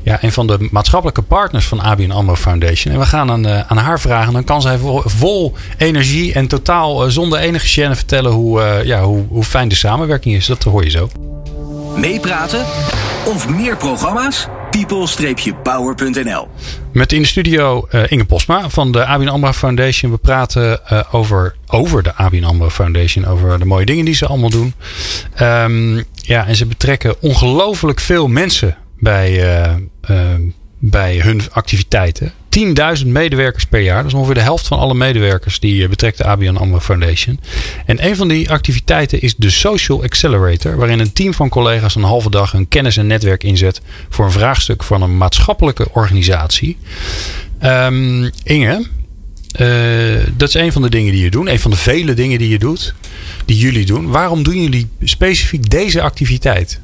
[0.02, 2.94] ja, een van de maatschappelijke partners van ABN AMRO Foundation.
[2.94, 4.32] En we gaan aan, aan haar vragen.
[4.32, 9.24] Dan kan zij vol, vol energie en totaal zonder enige gêne vertellen hoe, ja, hoe,
[9.28, 10.46] hoe fijn de samenwerking is.
[10.46, 11.10] Dat hoor je zo.
[11.96, 12.64] Meepraten
[13.24, 14.48] of meer programma's?
[14.70, 16.48] people-power.nl.
[16.92, 20.10] Met in de studio uh, Inge Posma van de ABN AMRO Foundation.
[20.10, 23.26] We praten uh, over, over de ABN AMRO Foundation.
[23.26, 24.74] Over de mooie dingen die ze allemaal doen.
[25.40, 29.54] Um, ja, en ze betrekken ongelooflijk veel mensen bij,
[30.08, 30.34] uh,
[30.78, 32.32] bij hun activiteiten.
[32.58, 33.96] 10.000 medewerkers per jaar.
[33.96, 37.40] Dat is ongeveer de helft van alle medewerkers die betrekt de ABN AMRO Foundation.
[37.86, 40.76] En een van die activiteiten is de Social Accelerator.
[40.76, 43.80] Waarin een team van collega's een halve dag hun kennis en netwerk inzet.
[44.08, 46.76] Voor een vraagstuk van een maatschappelijke organisatie.
[47.62, 48.86] Um, Inge,
[49.60, 51.48] uh, dat is een van de dingen die je doet.
[51.48, 52.94] Een van de vele dingen die je doet.
[53.44, 54.10] Die jullie doen.
[54.10, 56.80] Waarom doen jullie specifiek deze activiteit?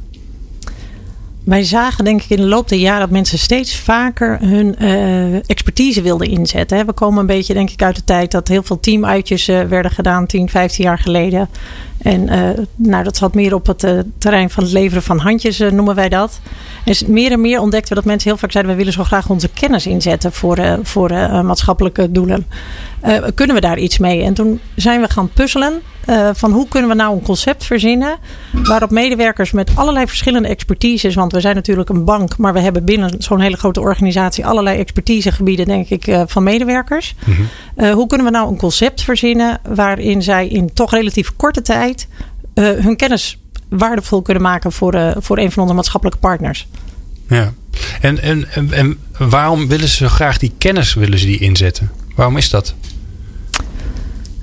[1.47, 5.35] Wij zagen denk ik in de loop der jaren dat mensen steeds vaker hun uh,
[5.35, 6.87] expertise wilden inzetten.
[6.87, 9.91] We komen een beetje denk ik uit de tijd dat heel veel teamuitjes uh, werden
[9.91, 11.49] gedaan 10, 15 jaar geleden.
[12.07, 13.87] En uh, nou, dat zat meer op het
[14.19, 16.41] terrein van het leveren van handjes, noemen wij dat.
[16.85, 18.73] En meer en meer ontdekten we dat mensen heel vaak zeiden...
[18.73, 21.11] we willen zo graag onze kennis inzetten voor, voor
[21.45, 22.47] maatschappelijke doelen.
[23.35, 24.23] kunnen we daar iets mee?
[24.23, 25.83] En toen zijn we gaan puzzelen
[26.33, 28.19] van hoe kunnen we nou een concept verzinnen
[28.53, 32.85] waarop medewerkers met allerlei verschillende expertises, want we zijn natuurlijk een bank, maar we hebben
[32.85, 37.15] binnen zo'n hele grote organisatie allerlei expertisegebieden, denk ik, van medewerkers.
[37.77, 41.96] Uh, hoe kunnen we nou een concept verzinnen waarin zij in toch relatief korte tijd
[42.55, 46.69] hun kennis waardevol kunnen maken voor, voor een van onze maatschappelijke partners?
[47.29, 47.53] Ja,
[48.01, 51.91] en, en, en, en waarom willen ze zo graag die kennis willen ze die inzetten?
[52.15, 52.75] Waarom is dat?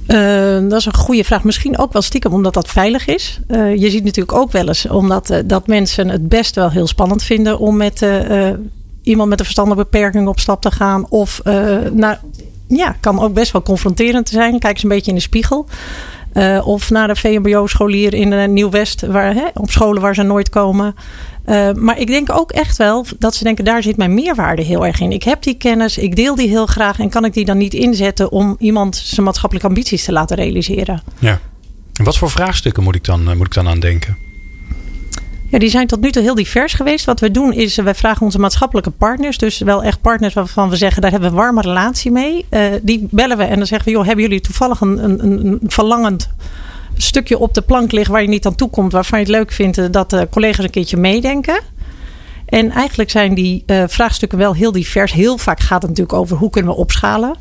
[0.08, 1.44] Uh, dat is een goede vraag.
[1.44, 3.40] Misschien ook wel stiekem omdat dat veilig is.
[3.48, 6.88] Uh, je ziet natuurlijk ook wel eens omdat uh, dat mensen het best wel heel
[6.88, 8.06] spannend vinden om met
[9.04, 11.10] iemand met een verstandelijke beperking op stap te gaan.
[11.10, 11.42] Of
[11.92, 12.22] naar,
[12.68, 14.60] ja, kan ook best wel confronterend zijn.
[14.60, 15.68] Kijk eens een beetje in de spiegel.
[16.64, 20.96] Of naar de VMBO-scholier in Nieuw-West, waar, op scholen waar ze nooit komen.
[21.46, 24.86] Uh, maar ik denk ook echt wel dat ze denken, daar zit mijn meerwaarde heel
[24.86, 25.12] erg in.
[25.12, 27.74] Ik heb die kennis, ik deel die heel graag en kan ik die dan niet
[27.74, 31.04] inzetten om iemand zijn maatschappelijke ambities te laten realiseren.
[31.20, 31.40] Ja.
[31.94, 34.18] En wat voor vraagstukken moet ik dan, moet ik dan aan denken?
[35.54, 37.06] Ja, die zijn tot nu toe heel divers geweest.
[37.06, 40.76] Wat we doen is, wij vragen onze maatschappelijke partners, dus wel echt partners waarvan we
[40.76, 42.46] zeggen, daar hebben we een warme relatie mee.
[42.50, 45.60] Uh, die bellen we en dan zeggen we, joh, hebben jullie toevallig een, een, een
[45.68, 46.30] verlangend
[46.98, 49.52] stukje op de plank ligt waar je niet aan toe komt, waarvan je het leuk
[49.52, 51.60] vindt dat de collega's een keertje meedenken.
[52.46, 55.12] En eigenlijk zijn die vraagstukken wel heel divers.
[55.12, 57.36] Heel vaak gaat het natuurlijk over hoe kunnen we opschalen.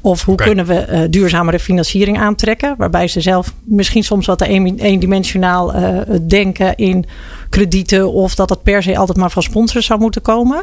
[0.00, 0.46] Of hoe okay.
[0.46, 2.74] kunnen we uh, duurzamere financiering aantrekken.
[2.78, 7.04] Waarbij ze zelf misschien soms wat eendimensionaal uh, denken in
[7.50, 8.12] kredieten.
[8.12, 10.62] Of dat het per se altijd maar van sponsors zou moeten komen.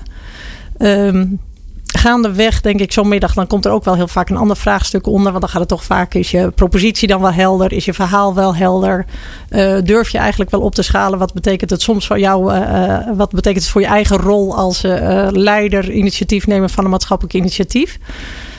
[0.77, 1.39] Um,
[1.85, 5.07] gaandeweg, denk ik, zo'n middag, dan komt er ook wel heel vaak een ander vraagstuk
[5.07, 5.31] onder.
[5.31, 7.71] Want dan gaat het toch vaak, is je propositie dan wel helder?
[7.71, 9.05] Is je verhaal wel helder?
[9.49, 11.19] Uh, durf je eigenlijk wel op te schalen?
[11.19, 12.53] Wat betekent het soms voor jou?
[12.53, 17.35] Uh, wat betekent het voor je eigen rol als uh, leider, initiatiefnemer van een maatschappelijk
[17.35, 17.99] initiatief?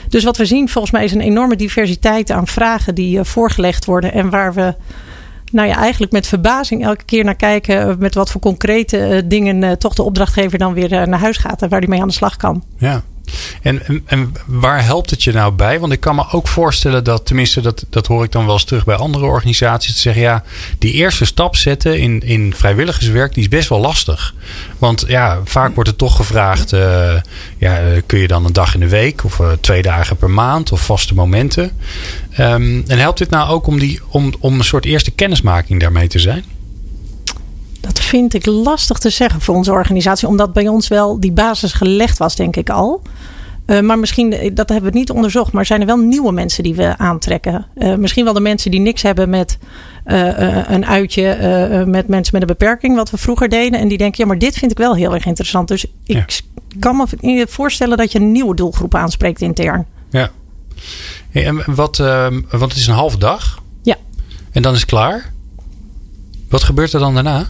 [0.09, 4.13] Dus wat we zien volgens mij is een enorme diversiteit aan vragen die voorgelegd worden.
[4.13, 4.75] En waar we
[5.51, 7.95] nou ja, eigenlijk met verbazing elke keer naar kijken.
[7.99, 11.61] Met wat voor concrete dingen toch de opdrachtgever dan weer naar huis gaat.
[11.61, 12.63] En waar die mee aan de slag kan.
[12.77, 13.03] Ja.
[13.61, 15.79] En, en, waar helpt het je nou bij?
[15.79, 18.63] Want ik kan me ook voorstellen dat, tenminste, dat, dat hoor ik dan wel eens
[18.63, 20.43] terug bij andere organisaties, te zeggen, ja,
[20.79, 24.33] die eerste stap zetten in, in vrijwilligerswerk, die is best wel lastig.
[24.77, 27.13] Want ja, vaak wordt het toch gevraagd, uh,
[27.57, 30.71] ja, kun je dan een dag in de week of uh, twee dagen per maand
[30.71, 31.71] of vaste momenten?
[32.39, 36.07] Um, en helpt dit nou ook om, die, om, om een soort eerste kennismaking daarmee
[36.07, 36.43] te zijn?
[37.79, 41.73] Dat vind ik lastig te zeggen voor onze organisatie, omdat bij ons wel die basis
[41.73, 43.01] gelegd was, denk ik al.
[43.67, 46.75] Uh, maar misschien, dat hebben we niet onderzocht, maar zijn er wel nieuwe mensen die
[46.75, 47.65] we aantrekken?
[47.75, 49.57] Uh, misschien wel de mensen die niks hebben met
[50.05, 51.25] uh, een uitje
[51.87, 53.79] met mensen met een beperking, wat we vroeger deden.
[53.79, 55.67] En die denken, ja, maar dit vind ik wel heel erg interessant.
[55.67, 56.25] Dus ik ja.
[56.79, 59.85] kan me voorstellen dat je een nieuwe doelgroep aanspreekt intern.
[60.09, 60.31] Ja.
[61.29, 63.63] Hey, en wat, want het is een halve dag.
[63.83, 63.95] Ja.
[64.51, 65.31] En dan is het klaar.
[66.49, 67.47] Wat gebeurt er dan daarna?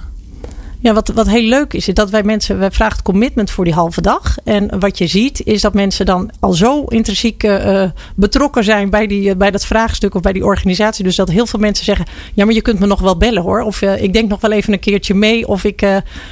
[0.79, 3.73] Ja, wat, wat heel leuk is, is dat wij mensen, wij vragen commitment voor die
[3.73, 4.37] halve dag.
[4.43, 7.83] En wat je ziet, is dat mensen dan al zo intrinsiek uh,
[8.15, 11.03] betrokken zijn bij, die, uh, bij dat vraagstuk of bij die organisatie.
[11.03, 13.61] Dus dat heel veel mensen zeggen: Ja, maar je kunt me nog wel bellen hoor.
[13.61, 15.47] Of ik denk nog wel even een keertje mee.
[15.47, 15.85] Of ik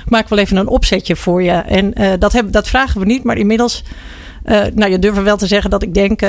[0.07, 1.51] maak wel even een opzetje voor je.
[1.51, 3.83] En dat, heb, dat vragen we niet, maar inmiddels,
[4.73, 6.21] nou, je durft wel te zeggen dat ik denk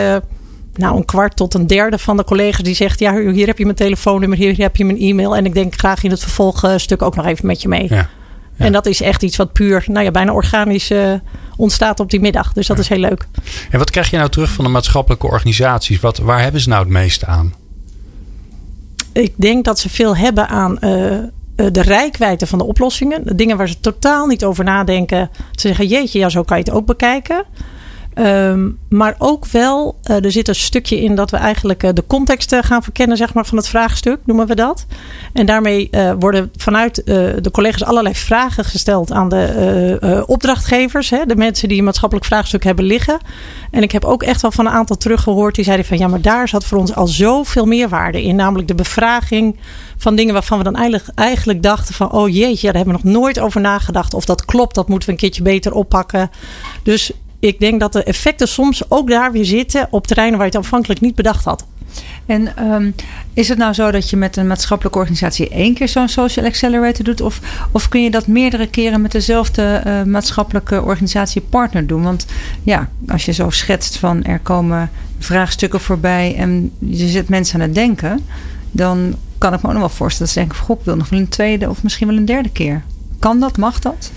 [0.78, 3.64] nou, een kwart tot een derde van de collega's die zegt: Ja, hier heb je
[3.64, 5.36] mijn telefoonnummer, hier heb je mijn e-mail.
[5.36, 7.86] En ik denk graag in het vervolgstuk ook nog even met je mee.
[7.88, 8.08] Ja,
[8.56, 8.64] ja.
[8.64, 11.12] En dat is echt iets wat puur, nou ja, bijna organisch uh,
[11.56, 12.52] ontstaat op die middag.
[12.52, 12.82] Dus dat ja.
[12.82, 13.26] is heel leuk.
[13.70, 16.00] En wat krijg je nou terug van de maatschappelijke organisaties?
[16.00, 17.54] Wat, waar hebben ze nou het meeste aan?
[19.12, 20.80] Ik denk dat ze veel hebben aan uh,
[21.56, 23.24] de rijkwijde van de oplossingen.
[23.24, 25.30] De dingen waar ze totaal niet over nadenken.
[25.52, 27.44] Ze zeggen: Jeetje, ja, zo kan je het ook bekijken.
[28.18, 32.05] Um, maar ook wel, uh, er zit een stukje in dat we eigenlijk uh, de
[32.07, 34.87] context uh, gaan verkennen zeg maar, van het vraagstuk, noemen we dat.
[35.33, 41.68] En daarmee worden vanuit de collega's allerlei vragen gesteld aan de opdrachtgevers, hè, de mensen
[41.68, 43.18] die een maatschappelijk vraagstuk hebben liggen.
[43.70, 46.20] En ik heb ook echt wel van een aantal teruggehoord die zeiden van ja, maar
[46.20, 48.37] daar zat voor ons al zoveel meerwaarde in.
[48.37, 49.57] Namelijk de bevraging
[49.96, 53.12] van dingen waarvan we dan eigenlijk, eigenlijk dachten van oh jeetje, daar hebben we nog
[53.12, 54.14] nooit over nagedacht.
[54.14, 56.31] Of dat klopt, dat moeten we een keertje beter oppakken.
[56.83, 57.12] Dus
[57.46, 60.64] ik denk dat de effecten soms ook daar weer zitten op terreinen waar je het
[60.64, 61.64] aanvankelijk niet bedacht had.
[62.26, 62.94] En um,
[63.35, 67.04] is het nou zo dat je met een maatschappelijke organisatie één keer zo'n social accelerator
[67.04, 67.20] doet?
[67.20, 67.40] Of,
[67.72, 72.02] of kun je dat meerdere keren met dezelfde uh, maatschappelijke organisatie partner doen?
[72.02, 72.26] Want
[72.62, 77.66] ja, als je zo schetst van er komen vraagstukken voorbij en je zet mensen aan
[77.66, 78.20] het denken,
[78.70, 81.09] dan kan ik me ook nog wel voorstellen dat ze denken: God, ik wil nog
[81.09, 82.82] wel een tweede of misschien wel een derde keer.
[83.18, 83.57] Kan dat?
[83.57, 84.11] Mag dat?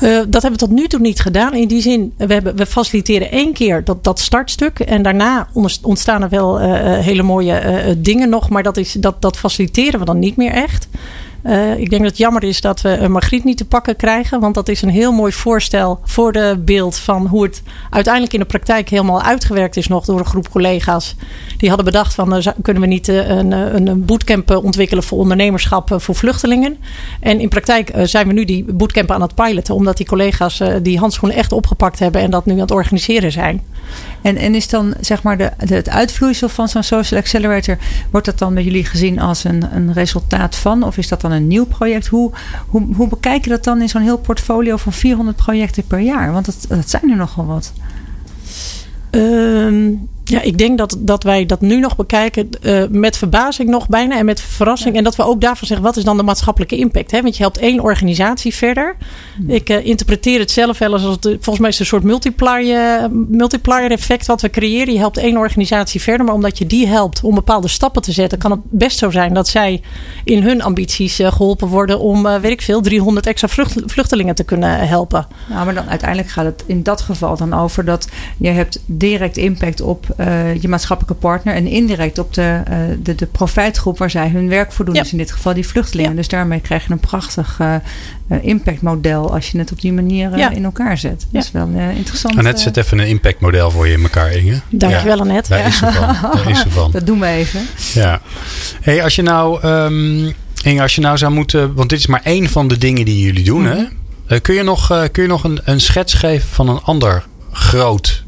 [0.00, 1.54] Uh, dat hebben we tot nu toe niet gedaan.
[1.54, 4.78] In die zin, we, hebben, we faciliteren één keer dat, dat startstuk.
[4.78, 5.48] En daarna
[5.82, 6.66] ontstaan er wel uh,
[6.98, 8.48] hele mooie dingen nog.
[8.48, 10.88] Maar dat, is, dat, dat faciliteren we dan niet meer echt.
[11.44, 14.40] Uh, ik denk dat het jammer is dat we Margriet niet te pakken krijgen.
[14.40, 18.40] Want dat is een heel mooi voorstel voor de beeld van hoe het uiteindelijk in
[18.40, 21.14] de praktijk helemaal uitgewerkt is nog door een groep collega's.
[21.56, 26.14] Die hadden bedacht van uh, kunnen we niet een, een bootcamp ontwikkelen voor ondernemerschap voor
[26.14, 26.76] vluchtelingen.
[27.20, 29.74] En in praktijk zijn we nu die bootcamp aan het piloten.
[29.74, 33.62] Omdat die collega's die handschoenen echt opgepakt hebben en dat nu aan het organiseren zijn.
[34.22, 37.78] En, en is dan zeg maar de, het uitvloeisel van zo'n social accelerator,
[38.10, 40.82] wordt dat dan bij jullie gezien als een, een resultaat van?
[40.82, 42.06] Of is dat dan een nieuw project?
[42.06, 42.32] Hoe,
[42.66, 46.32] hoe, hoe bekijk je dat dan in zo'n heel portfolio van 400 projecten per jaar?
[46.32, 47.72] Want dat, dat zijn er nogal wat.
[49.10, 53.88] Um, ja, ik denk dat, dat wij dat nu nog bekijken uh, met verbazing nog
[53.88, 54.92] bijna en met verrassing.
[54.92, 54.98] Ja.
[54.98, 57.10] En dat we ook daarvan zeggen, wat is dan de maatschappelijke impact?
[57.10, 57.22] Hè?
[57.22, 58.96] Want je helpt één organisatie verder.
[59.46, 59.54] Ja.
[59.54, 63.08] Ik uh, interpreteer het zelf wel als, het, volgens mij is het een soort multiplier,
[63.28, 64.92] multiplier effect wat we creëren.
[64.92, 68.38] Je helpt één organisatie verder, maar omdat je die helpt om bepaalde stappen te zetten,
[68.38, 69.82] kan het best zo zijn dat zij
[70.24, 74.44] in hun ambities uh, geholpen worden om, weet ik veel, 300 extra vlucht, vluchtelingen te
[74.44, 75.26] kunnen helpen.
[75.48, 79.36] Nou, maar dan uiteindelijk gaat het in dat geval dan over dat je hebt direct
[79.36, 84.10] impact op uh, je maatschappelijke partner en indirect op de, uh, de, de profijtgroep waar
[84.10, 84.94] zij hun werk voor doen.
[84.94, 85.02] Ja.
[85.02, 86.10] Dus in dit geval die vluchtelingen.
[86.10, 86.16] Ja.
[86.16, 87.74] Dus daarmee krijg je een prachtig uh,
[88.40, 90.50] impactmodel als je het op die manier ja.
[90.50, 91.26] in elkaar zet.
[91.30, 92.36] Dat is wel interessant.
[92.36, 94.60] Annette zet even een impactmodel voor je in elkaar, Inge.
[94.70, 95.22] Dankjewel, ja.
[95.22, 95.48] Annette.
[95.48, 96.16] Daar is ze van.
[96.32, 96.90] Daar is ze van.
[96.90, 97.60] Dat doen we even.
[97.94, 98.20] Ja.
[98.80, 100.32] Hey, als je nou, um,
[100.62, 103.24] Inge, als je nou zou moeten, want dit is maar één van de dingen die
[103.24, 103.84] jullie doen, hè?
[104.40, 108.24] kun je nog, kun je nog een, een schets geven van een ander groot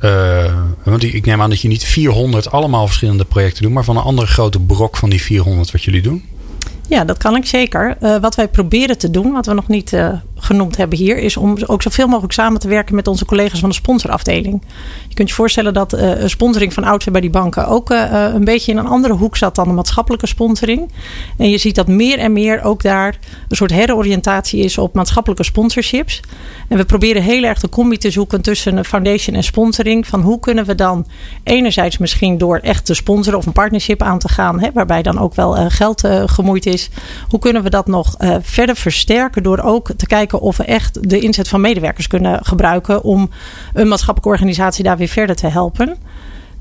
[0.00, 3.96] uh, want ik neem aan dat je niet 400 allemaal verschillende projecten doet, maar van
[3.96, 6.24] een andere grote brok van die 400 wat jullie doen.
[6.88, 7.96] Ja, dat kan ik zeker.
[8.00, 11.36] Uh, wat wij proberen te doen, wat we nog niet uh, genoemd hebben hier, is
[11.36, 14.62] om ook zoveel mogelijk samen te werken met onze collega's van de sponsorafdeling.
[15.08, 18.44] Je kunt je voorstellen dat uh, sponsoring van oudsher bij die banken ook uh, een
[18.44, 20.90] beetje in een andere hoek zat dan de maatschappelijke sponsoring.
[21.36, 23.18] En je ziet dat meer en meer ook daar
[23.48, 26.20] een soort heroriëntatie is op maatschappelijke sponsorships.
[26.68, 30.06] En we proberen heel erg de combi te zoeken tussen foundation en sponsoring.
[30.06, 31.06] Van hoe kunnen we dan
[31.42, 35.18] enerzijds misschien door echt te sponsoren of een partnership aan te gaan, hè, waarbij dan
[35.18, 36.90] ook wel geld gemoeid is.
[37.28, 41.20] Hoe kunnen we dat nog verder versterken door ook te kijken of we echt de
[41.20, 43.30] inzet van medewerkers kunnen gebruiken om
[43.74, 45.96] een maatschappelijke organisatie daar weer verder te helpen.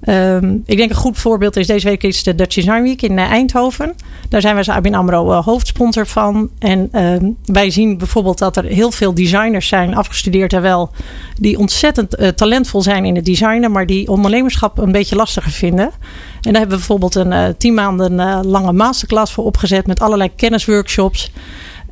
[0.09, 3.17] Um, ik denk een goed voorbeeld is deze week is de Dutch Design Week in
[3.17, 3.95] uh, Eindhoven.
[4.29, 6.49] Daar zijn wij als ABN AMRO uh, hoofdsponsor van.
[6.59, 10.91] En um, wij zien bijvoorbeeld dat er heel veel designers zijn, afgestudeerd er wel,
[11.39, 15.85] die ontzettend uh, talentvol zijn in het designen, maar die ondernemerschap een beetje lastiger vinden.
[16.41, 21.31] En daar hebben we bijvoorbeeld een tien maanden lange masterclass voor opgezet met allerlei kennisworkshops.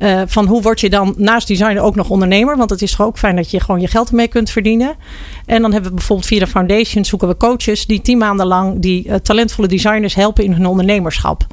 [0.04, 2.56] Uh, van hoe word je dan naast designer ook nog ondernemer?
[2.56, 4.96] Want het is toch ook fijn dat je gewoon je geld ermee kunt verdienen.
[5.46, 8.80] En dan hebben we bijvoorbeeld via de foundation zoeken we coaches die tien maanden lang
[8.80, 11.46] die uh, talentvolle designers helpen in hun ondernemerschap.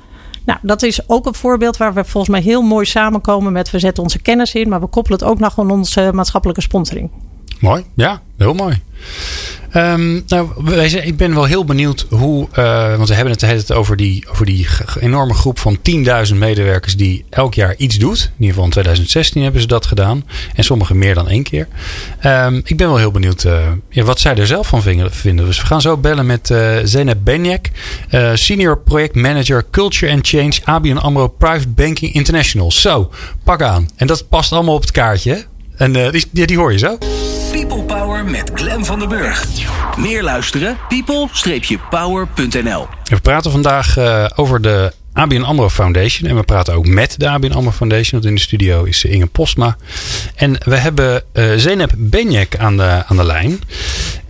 [0.46, 3.80] Nou, dat is ook een voorbeeld waar we volgens mij heel mooi samenkomen met we
[3.80, 7.10] zetten onze kennis in, maar we koppelen het ook nog aan onze maatschappelijke sponsoring.
[7.62, 8.82] Mooi, ja, heel mooi.
[9.76, 10.50] Um, nou,
[10.86, 12.48] ik ben wel heel benieuwd hoe.
[12.60, 14.68] Uh, want we hebben het tijd over die, over die
[15.00, 15.78] enorme groep van
[16.30, 18.20] 10.000 medewerkers die elk jaar iets doet.
[18.20, 20.26] In ieder geval in 2016 hebben ze dat gedaan.
[20.56, 21.68] En sommigen meer dan één keer.
[22.26, 25.46] Um, ik ben wel heel benieuwd uh, ja, wat zij er zelf van vinden.
[25.46, 27.72] Dus we gaan zo bellen met uh, Zeynep Benjek,
[28.34, 32.72] Senior Project Manager Culture and Change ABN Amro Private Banking International.
[32.72, 33.12] Zo,
[33.44, 33.90] pak aan.
[33.96, 35.46] En dat past allemaal op het kaartje.
[35.82, 36.98] En die, die, die hoor je zo.
[37.52, 39.48] People Power met Glen van den Burg.
[39.98, 40.78] Meer luisteren?
[40.88, 46.30] people-power.nl We praten vandaag uh, over de ABN AMRO Foundation.
[46.30, 48.12] En we praten ook met de ABN AMRO Foundation.
[48.12, 49.76] Want in de studio is Inge Postma.
[50.36, 53.60] En we hebben uh, Zeynep Benjek aan de, aan de lijn.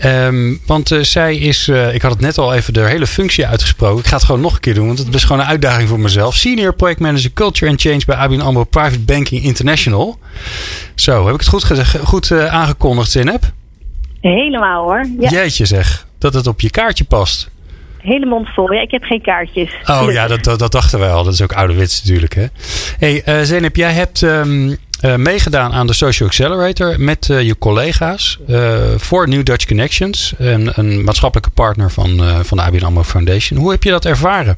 [0.06, 3.48] Um, want uh, zij is, uh, ik had het net al even de hele functie
[3.48, 4.00] uitgesproken.
[4.00, 6.00] Ik ga het gewoon nog een keer doen, want het is gewoon een uitdaging voor
[6.00, 6.36] mezelf.
[6.36, 10.20] Senior Project Manager Culture and Change bij ABN AMRO Private Banking International.
[10.96, 13.52] Zo, heb ik het goed, gezegd, goed aangekondigd, Zeynep?
[14.22, 15.08] Helemaal hoor.
[15.20, 15.30] Ja.
[15.30, 17.51] Jeetje zeg, dat het op je kaartje past
[18.02, 18.74] hele mond vol.
[18.74, 19.76] Ja, ik heb geen kaartjes.
[19.86, 21.24] Oh ja, dat, dat, dat, dachten wij al.
[21.24, 22.36] Dat is ook ouderwets natuurlijk.
[22.36, 22.46] Hè?
[22.98, 27.58] hey, uh, Zeynep, jij hebt um, uh, meegedaan aan de Social Accelerator met uh, je
[27.58, 28.40] collega's
[28.98, 30.34] voor New Dutch Connections.
[30.38, 33.60] Een, een maatschappelijke partner van, van de ABN AMRO Foundation.
[33.60, 34.58] Hoe heb je dat ervaren?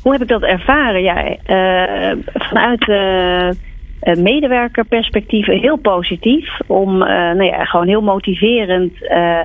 [0.00, 1.02] Hoe heb ik dat ervaren?
[1.02, 1.36] Ja,
[2.34, 2.84] vanuit
[4.00, 6.58] medewerkerperspectief heel positief.
[6.66, 9.40] Om uh, nou ja, gewoon heel motiverend uh,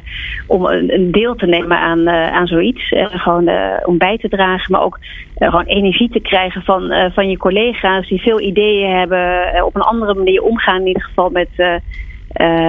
[0.48, 2.94] om een, deel te nemen aan, aan zoiets.
[3.12, 3.50] gewoon
[3.86, 5.00] om bij te dragen, maar ook
[5.36, 9.66] gewoon energie te krijgen van, van je collega's die veel ideeën hebben.
[9.66, 11.50] op een andere manier omgaan in ieder geval met.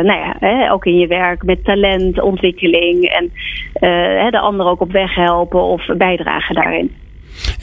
[0.03, 3.31] nou ja, hè, ook in je werk met talent, ontwikkeling en
[4.31, 7.04] de anderen ook op weg helpen of bijdragen daarin.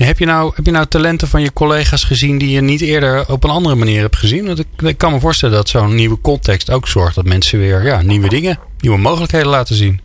[0.06, 3.32] Heb je, nou, heb je nou talenten van je collega's gezien die je niet eerder
[3.32, 4.46] op een andere manier hebt gezien?
[4.46, 8.02] Want ik, kan me voorstellen dat zo'n nieuwe context ook zorgt dat mensen weer ja,
[8.02, 10.00] nieuwe dingen, nieuwe mogelijkheden laten zien.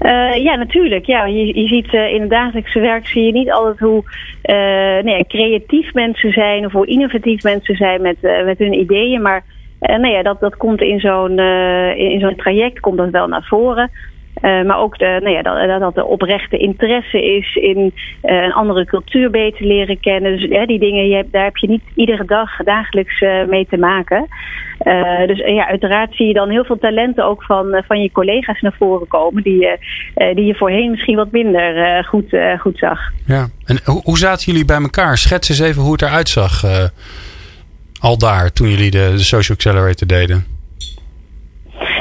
[0.00, 1.06] Uh, ja, natuurlijk.
[1.06, 4.02] Ja, je, je ziet uh, in het dagelijkse werk zie je niet altijd hoe
[4.44, 9.22] uh, nee, creatief mensen zijn of hoe innovatief mensen zijn met, met hun ideeën.
[9.22, 9.44] Maar
[9.78, 11.38] nou ja, dat, dat komt in zo'n
[11.96, 13.90] in zo'n traject komt dat wel naar voren.
[14.42, 18.52] Uh, maar ook de, nou ja, dat, dat er oprechte interesse is in uh, een
[18.52, 20.36] andere cultuur beter leren kennen.
[20.36, 23.76] Dus die dingen, je hebt, daar heb je niet iedere dag dagelijks uh, mee te
[23.76, 24.26] maken.
[25.26, 28.76] dus ja, uiteraard zie je dan heel veel talenten ook van, van je collega's naar
[28.78, 29.42] voren komen.
[29.42, 29.68] Die,
[30.34, 32.98] die je voorheen misschien wat minder goed, goed zag.
[33.26, 35.18] Ja, en hoe, hoe zaten jullie bij elkaar?
[35.18, 36.62] Schets eens even hoe het eruit zag
[38.00, 40.53] al daar toen jullie de Social Accelerator deden.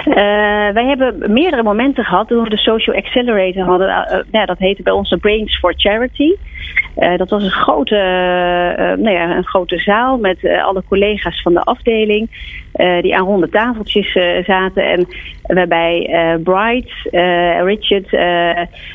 [0.07, 0.15] Uh,
[0.73, 4.25] wij hebben meerdere momenten gehad toen we de Social Accelerator hadden.
[4.31, 6.35] Ja, dat heette bij ons Brains for Charity.
[6.97, 7.95] Uh, dat was een grote,
[8.97, 12.29] nou ja, een grote zaal met alle collega's van de afdeling.
[13.01, 14.11] die aan ronde tafeltjes
[14.45, 14.83] zaten.
[14.83, 15.07] En
[15.41, 16.09] waarbij
[16.43, 16.91] Bright,
[17.63, 18.11] Richard,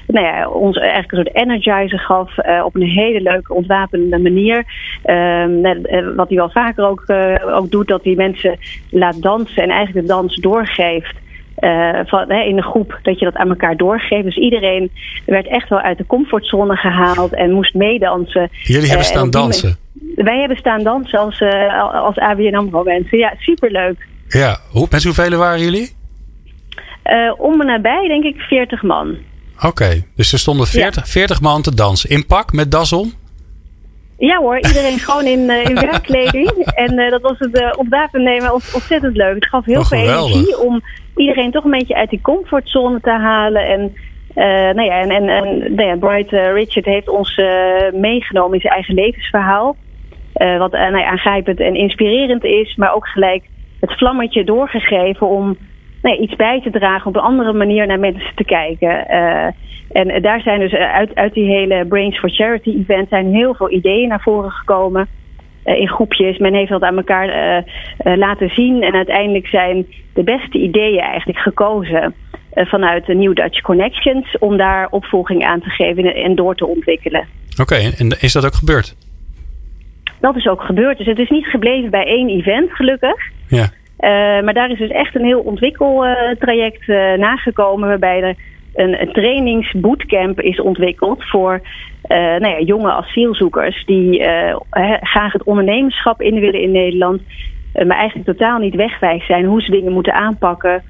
[0.07, 2.39] nou ja, ons eigenlijk een soort energizer gaf.
[2.65, 4.65] op een hele leuke, ontwapenende manier.
[5.03, 5.63] Ehm,
[6.17, 7.05] wat hij wel vaker ook,
[7.55, 8.59] ook doet, dat hij mensen
[8.91, 11.15] laat dansen en eigenlijk de dans doorgeeft
[11.61, 14.25] uh, van, hè, in een groep dat je dat aan elkaar doorgeeft.
[14.25, 14.91] Dus iedereen
[15.27, 18.49] werd echt wel uit de comfortzone gehaald en moest meedansen.
[18.63, 19.77] Jullie hebben uh, staan dansen?
[20.15, 23.19] Wij hebben staan dansen als, uh, als ABN AMRO mensen.
[23.19, 24.07] Ja, superleuk.
[24.29, 25.97] Ja, hoe, met hoeveel waren jullie?
[27.37, 29.17] om en nabij denk ik 40 man.
[29.57, 31.11] Oké, okay, dus er stonden 40, ja.
[31.11, 32.11] 40 man te dansen.
[32.11, 33.13] In pak met das om?
[34.19, 36.51] Ja hoor, iedereen gewoon in, in werkkleding.
[36.65, 39.35] En dat was het op data nemen ontzettend leuk.
[39.35, 40.83] Het gaf heel Oh, veel energie om
[41.19, 43.67] iedereen toch een beetje uit die comfortzone te halen.
[43.67, 43.93] En,
[44.35, 48.61] eh, nou ja, en, en, en nou Bright eh, Richard heeft ons eh, meegenomen in
[48.61, 49.77] zijn eigen levensverhaal.
[50.33, 53.45] Wat nou ja, aangrijpend en inspirerend is, maar ook gelijk
[53.81, 55.57] het vlammetje doorgegeven om
[56.03, 59.09] nou iets bij te dragen op een andere manier naar mensen te kijken.
[59.93, 63.71] En daar zijn dus uit, uit die hele Brains for Charity event zijn heel veel
[63.71, 65.09] ideeën naar voren gekomen.
[65.69, 66.39] Eh, in groepjes.
[66.39, 68.83] Men heeft dat aan elkaar eh, eh, laten zien.
[68.83, 72.15] En uiteindelijk zijn de beste ideeën eigenlijk gekozen
[72.55, 77.27] vanuit de New Dutch Connections om daar opvolging aan te geven en- door te ontwikkelen.
[77.61, 78.97] Oké, en is dat ook gebeurd?
[80.21, 80.99] Dat is ook gebeurd.
[80.99, 83.31] Dus het is niet gebleven bij één event, gelukkig.
[83.49, 83.71] Ja.
[84.43, 88.37] Maar daar is dus echt een heel ontwikkeltraject nagekomen, waarbij er
[88.79, 91.61] een, trainingsbootcamp is ontwikkeld voor
[92.03, 94.57] eh, nou ja, jonge asielzoekers die eh,
[95.01, 97.23] graag het ondernemerschap in willen in Nederland,
[97.73, 100.83] eh, maar eigenlijk totaal niet wegwijs zijn hoe ze dingen moeten aanpakken.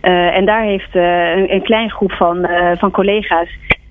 [0.00, 3.48] En daar heeft een, een klein groep van, van collega's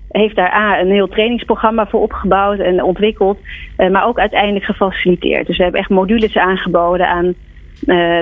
[0.08, 3.38] heeft daar A, een heel trainingsprogramma voor opgebouwd en ontwikkeld,
[3.76, 5.46] maar ook uiteindelijk gefaciliteerd.
[5.46, 7.34] Dus we hebben echt modules aangeboden aan,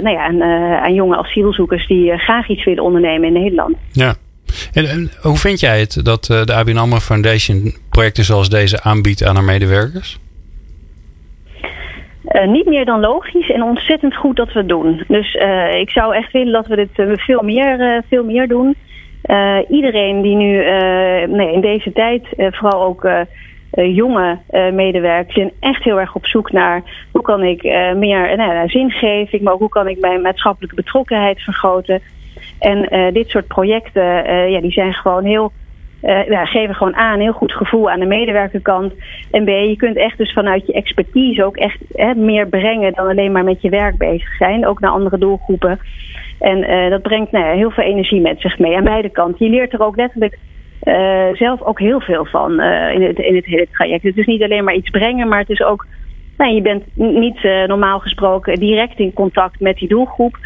[0.02, 0.24] nou ja,
[0.80, 3.76] aan, jonge asielzoekers die graag iets willen ondernemen in Nederland.
[3.92, 4.14] Ja.
[4.72, 9.34] En, hoe vind jij het dat eh, de ABN Foundation projecten zoals deze aanbiedt aan
[9.34, 10.18] haar medewerkers?
[12.24, 15.04] Eh, niet meer dan logisch en ontzettend goed dat we het doen.
[15.08, 18.74] Dus eh, ik zou echt willen dat we dit eh, veel, meer, veel meer doen.
[19.68, 20.64] Iedereen die nu
[21.26, 23.08] nee, in deze tijd, vooral ook
[23.72, 24.38] jonge
[24.72, 26.82] medewerkers, zijn echt heel erg op zoek naar
[27.12, 27.62] hoe kan ik
[27.96, 32.00] meer nou, zingeving, maar ook hoe kan ik mijn maatschappelijke betrokkenheid vergroten.
[32.58, 35.52] En eh, dit soort projecten, eh, ja, die zijn gewoon heel
[36.00, 38.92] eh, ja, geven gewoon aan, heel goed gevoel aan de medewerkerkant.
[39.30, 43.08] En B, je kunt echt dus vanuit je expertise ook echt hè, meer brengen dan
[43.08, 44.66] alleen maar met je werk bezig zijn.
[44.66, 45.78] Ook naar andere doelgroepen.
[46.38, 49.46] En dat brengt nou ja, heel veel energie met zich mee aan beide kanten.
[49.46, 50.38] Je leert er ook letterlijk
[51.32, 52.60] zelf ook heel veel van
[52.92, 54.02] in, het, in het hele traject.
[54.02, 55.86] Het is niet alleen maar iets brengen, maar het is ook.
[56.36, 60.38] Nou, je bent niet eh, normaal gesproken direct in contact met die doelgroep.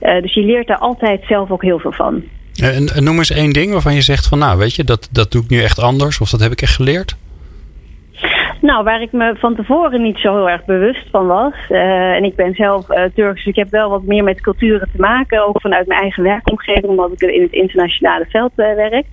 [0.00, 2.22] Eh, dus je leert daar altijd zelf ook heel veel van.
[2.60, 5.08] Eh, En, en noem eens één ding waarvan je zegt van nou weet je, dat,
[5.12, 7.16] dat doe ik nu echt anders of dat heb ik echt geleerd.
[8.60, 11.54] Nou, waar ik me van tevoren niet zo heel erg bewust van was.
[11.68, 15.00] en ik ben zelf eh, Turks, dus ik heb wel wat meer met culturen te
[15.00, 15.46] maken.
[15.46, 19.06] Ook vanuit mijn eigen werkomgeving, omdat ik in het internationale veld werk.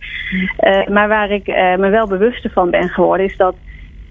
[0.58, 3.56] Eh, maar waar ik me wel bewuster van ben geworden, is dat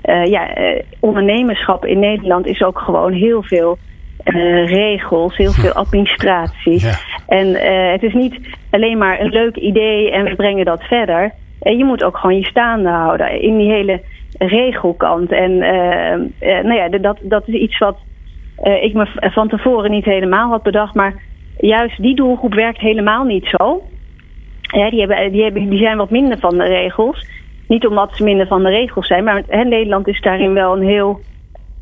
[0.03, 3.79] eh, ja, eh, ondernemerschap in Nederland is ook gewoon heel veel
[4.25, 6.81] eh, regels, heel veel administratie.
[6.81, 6.95] Ja.
[7.27, 7.47] En
[7.93, 8.41] het is niet
[8.71, 11.33] alleen maar een leuk idee en we brengen dat verder.
[11.61, 14.01] En je moet ook gewoon je staande houden in die hele
[14.39, 15.33] regelkant.
[15.33, 15.59] En
[16.39, 17.97] nou ja, dat, dat is iets wat
[18.81, 20.95] ik me van tevoren niet helemaal had bedacht.
[20.95, 21.15] Maar
[21.59, 23.83] juist die doelgroep werkt helemaal niet zo.
[24.61, 27.27] Ja, die, hebben, die, hebben, die zijn wat minder van de regels.
[27.73, 30.87] Niet omdat ze minder van de regels zijn, maar hè, Nederland is daarin wel een
[30.87, 31.21] heel.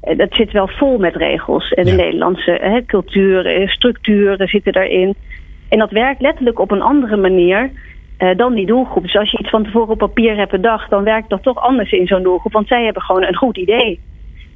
[0.01, 1.68] eh, Dat zit wel vol met regels.
[1.72, 1.97] En de Ja.
[1.97, 5.14] Nederlandse hè, cultuur, eh, structuren zitten daarin.
[5.68, 7.70] En dat werkt letterlijk op een andere manier
[8.18, 9.03] eh, dan die doelgroep.
[9.03, 11.91] Dus als je iets van tevoren op papier hebt bedacht, dan werkt dat toch anders
[11.93, 12.53] in zo'n doelgroep.
[12.53, 14.01] Want zij hebben gewoon een goed idee.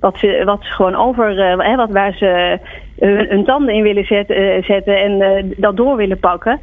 [0.00, 2.58] Wat ze, wat ze gewoon over, wat, waar ze
[2.98, 6.60] hun, hun tanden in willen zetten, zetten en eh, dat door willen pakken.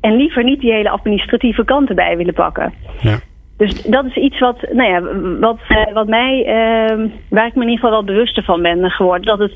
[0.00, 2.72] En liever niet die hele administratieve kant erbij willen pakken.
[3.00, 3.18] Ja.
[3.56, 5.00] Dus dat is iets wat, nou ja,
[5.40, 8.90] wat, eh, wat mij, eh, waar ik me in ieder geval wel bewuster van ben
[8.90, 9.26] geworden.
[9.26, 9.54] Dat het,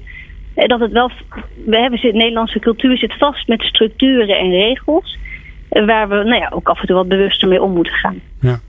[0.54, 1.10] eh, dat het wel,
[1.66, 5.18] we hebben de Nederlandse cultuur zit vast met structuren en regels.
[5.68, 8.20] eh, Waar we nou ja, ook af en toe wat bewuster mee om moeten gaan.
[8.40, 8.60] Ja.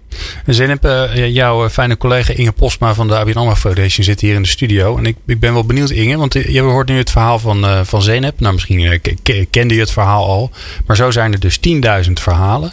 [0.46, 4.98] En jouw fijne collega Inge Postma van de ABN Foundation zit hier in de studio.
[4.98, 8.02] En ik, ik ben wel benieuwd Inge, want je hoort nu het verhaal van, van
[8.02, 8.40] Zeynep.
[8.40, 9.02] Nou, misschien
[9.50, 10.50] kende je het verhaal al.
[10.88, 11.60] Maar zo zijn er dus
[12.08, 12.72] 10.000 verhalen.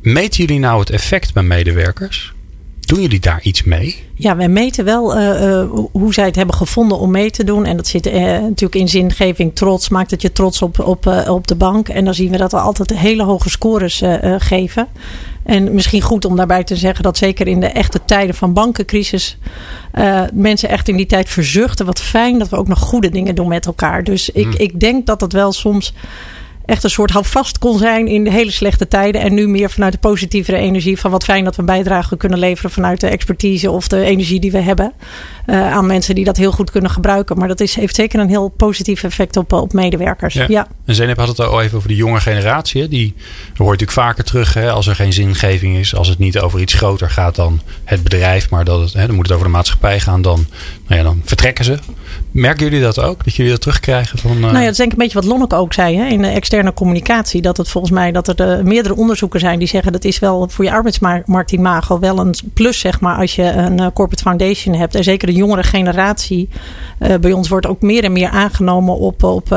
[0.00, 2.32] Meten jullie nou het effect bij medewerkers?
[2.88, 4.04] Doen jullie daar iets mee?
[4.14, 7.64] Ja, wij meten wel eh, eh, hoe zij het hebben gevonden om mee te doen.
[7.64, 9.88] En dat zit eh, natuurlijk in zingeving, trots.
[9.88, 11.88] Maakt het je trots op, op, op de bank.
[11.88, 14.02] En dan zien we dat we altijd hele hoge scores
[14.38, 14.86] geven.
[15.42, 19.38] En misschien goed om daarbij te zeggen dat zeker in de echte tijden van bankencrisis.
[20.32, 21.86] mensen echt in die tijd verzuchten.
[21.86, 24.04] Wat fijn dat we ook nog goede dingen doen met elkaar.
[24.04, 25.94] Dus ik, ik denk dat dat wel soms
[26.68, 29.20] echt een soort houvast kon zijn in de hele slechte tijden.
[29.20, 32.38] En nu meer vanuit de positievere energie van wat fijn dat we een bijdrage kunnen
[32.38, 34.92] leveren vanuit de expertise of de energie die we hebben.
[35.46, 37.38] Uh, aan mensen die dat heel goed kunnen gebruiken.
[37.38, 40.34] Maar dat is, heeft zeker een heel positief effect op, op medewerkers.
[40.34, 40.44] Ja.
[40.48, 40.66] ja.
[40.84, 42.82] En Zeynep had het al even over de jonge generatie.
[42.82, 42.88] Hè?
[42.88, 43.14] Die
[43.46, 44.70] hoort natuurlijk vaker terug hè?
[44.70, 45.94] als er geen zingeving is.
[45.94, 48.50] Als het niet over iets groter gaat dan het bedrijf.
[48.50, 50.22] Maar dat het, hè, dan moet het over de maatschappij gaan.
[50.22, 50.46] Dan,
[50.88, 51.78] nou ja, dan vertrekken ze.
[52.30, 53.24] Merken jullie dat ook?
[53.24, 54.18] Dat jullie dat terugkrijgen?
[54.18, 54.40] Van, uh...
[54.40, 56.06] Nou ja, dat is denk ik een beetje wat Lonneke ook zei hè?
[56.06, 57.42] in de externe communicatie.
[57.42, 60.48] Dat het volgens mij dat er de, meerdere onderzoeken zijn die zeggen dat is wel
[60.48, 64.94] voor je arbeidsmarktimago wel een plus zeg maar als je een uh, corporate foundation hebt.
[64.94, 66.48] En zeker de jongere generatie
[67.20, 69.48] bij ons wordt ook meer en meer aangenomen op, op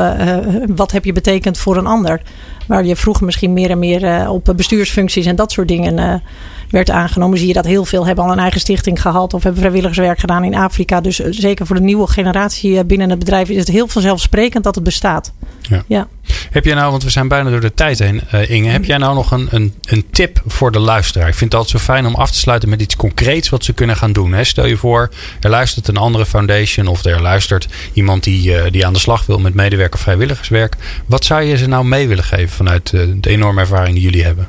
[0.74, 2.22] wat heb je betekend voor een ander.
[2.66, 6.22] Waar je vroeger misschien meer en meer op bestuursfuncties en dat soort dingen
[6.70, 7.38] werd aangenomen.
[7.38, 10.44] Zie je dat heel veel hebben al een eigen stichting gehad of hebben vrijwilligerswerk gedaan
[10.44, 11.00] in Afrika.
[11.00, 14.84] Dus zeker voor de nieuwe generatie binnen het bedrijf is het heel vanzelfsprekend dat het
[14.84, 15.32] bestaat.
[15.72, 15.84] Ja.
[15.86, 16.08] ja.
[16.50, 18.68] Heb jij nou, want we zijn bijna door de tijd heen, uh, Inge.
[18.68, 21.28] Heb jij nou nog een, een, een tip voor de luisteraar?
[21.28, 23.72] Ik vind het altijd zo fijn om af te sluiten met iets concreets wat ze
[23.72, 24.32] kunnen gaan doen.
[24.32, 24.44] Hè?
[24.44, 25.10] Stel je voor,
[25.40, 29.26] er luistert een andere foundation of er luistert iemand die, uh, die aan de slag
[29.26, 30.76] wil met medewerker vrijwilligerswerk.
[31.06, 34.24] Wat zou je ze nou mee willen geven vanuit uh, de enorme ervaring die jullie
[34.24, 34.48] hebben?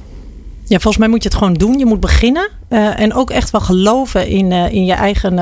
[0.65, 1.77] Ja, volgens mij moet je het gewoon doen.
[1.77, 2.49] Je moet beginnen.
[2.69, 5.33] Uh, en ook echt wel geloven in, uh, in je eigen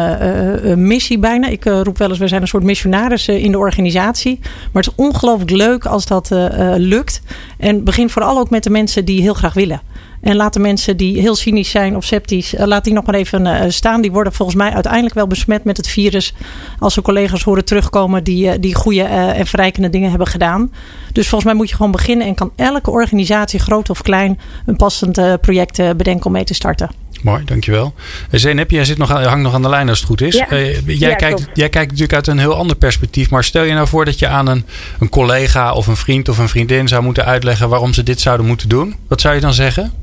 [0.66, 1.48] uh, missie bijna.
[1.48, 4.40] Ik roep wel eens, we zijn een soort missionarissen in de organisatie.
[4.42, 6.30] Maar het is ongelooflijk leuk als dat
[6.78, 7.22] lukt.
[7.58, 9.82] En begin vooral ook met de mensen die heel graag willen.
[10.22, 13.16] En laat de mensen die heel cynisch zijn of sceptisch, uh, laat die nog maar
[13.16, 14.02] even uh, staan.
[14.02, 16.34] Die worden volgens mij uiteindelijk wel besmet met het virus.
[16.80, 20.72] Als ze collega's horen terugkomen die, uh, die goede en verrijkende dingen hebben gedaan.
[21.12, 24.76] Dus volgens mij moet je gewoon beginnen en kan elke organisatie, groot of klein, een
[24.76, 26.90] passend project bedenken om mee te starten.
[27.22, 27.94] Mooi, dankjewel.
[28.32, 30.36] Zeynep, jij zit nog, hangt nog aan de lijn als het goed is.
[30.36, 33.30] Ja, jij, ja, kijkt, jij kijkt natuurlijk uit een heel ander perspectief.
[33.30, 34.66] Maar stel je nou voor dat je aan een,
[35.00, 38.46] een collega of een vriend of een vriendin zou moeten uitleggen waarom ze dit zouden
[38.46, 38.96] moeten doen.
[39.08, 40.01] Wat zou je dan zeggen?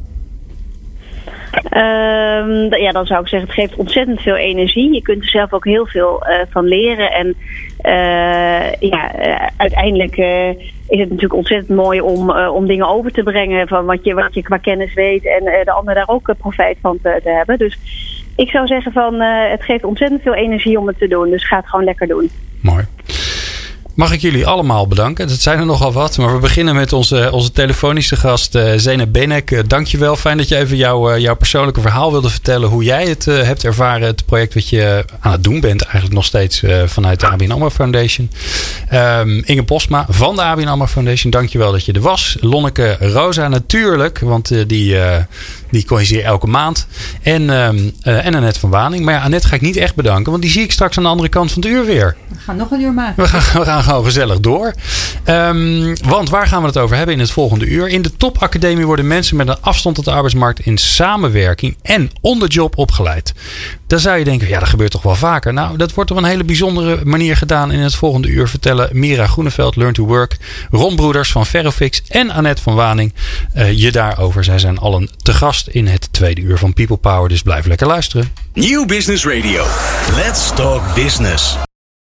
[1.54, 4.94] Um, ja, dan zou ik zeggen, het geeft ontzettend veel energie.
[4.94, 7.12] Je kunt er zelf ook heel veel uh, van leren.
[7.12, 7.26] En
[7.82, 10.16] uh, ja, uh, uiteindelijk
[10.88, 14.34] is het natuurlijk ontzettend mooi om, om dingen over te brengen van wat je, wat
[14.34, 17.58] je qua kennis weet en de ander daar ook profijt van te, te, hebben.
[17.58, 17.78] Dus
[18.36, 21.30] ik zou zeggen van het geeft ontzettend veel energie om het te doen.
[21.30, 22.30] Dus ga het gewoon lekker doen.
[22.62, 22.84] Mooi.
[23.98, 25.28] Mag ik jullie allemaal bedanken.
[25.28, 26.18] Dat zijn er nogal wat.
[26.18, 29.50] Maar we beginnen met onze, onze telefonische gast uh, Zena Benek.
[29.50, 30.16] Uh, dankjewel.
[30.16, 32.68] Fijn dat je even jou, uh, jouw persoonlijke verhaal wilde vertellen.
[32.68, 34.06] Hoe jij het hebt ervaren.
[34.06, 35.82] Het project wat je aan het doen bent.
[35.82, 38.30] Eigenlijk nog steeds vanuit de ABN AMRO Foundation.
[38.92, 41.30] Um, Inge Postma van de ABN AMRO Foundation.
[41.30, 42.36] Dankjewel dat je er was.
[42.40, 44.18] Lonneke Rosa natuurlijk.
[44.18, 44.96] Want die,
[45.70, 46.86] die corrigeer elke maand.
[47.22, 49.04] En, um, en Annette van Waning.
[49.04, 50.30] Maar ja, Annette ga ik niet echt bedanken.
[50.30, 52.16] Want die zie ik straks aan de andere kant van het uur weer.
[52.28, 53.22] We gaan nog een uur maken.
[53.22, 54.74] We gaan, we gaan gezellig door.
[55.24, 57.88] Um, want waar gaan we het over hebben in het volgende uur?
[57.88, 62.38] In de topacademie worden mensen met een afstand tot de arbeidsmarkt in samenwerking en on
[62.38, 63.34] the job opgeleid.
[63.86, 65.52] Dan zou je denken, ja, dat gebeurt toch wel vaker.
[65.52, 67.72] Nou, dat wordt op een hele bijzondere manier gedaan.
[67.72, 70.36] In het volgende uur vertellen Mira Groeneveld, Learn to Work,
[70.70, 73.12] Ron Broeders van Ferrofix en Annette van Waning
[73.56, 74.44] uh, je daarover.
[74.44, 77.28] Zij zijn allen te gast in het tweede uur van People Power.
[77.28, 78.32] Dus blijf lekker luisteren.
[78.52, 79.64] Nieuw Business Radio.
[80.16, 81.67] Let's talk business.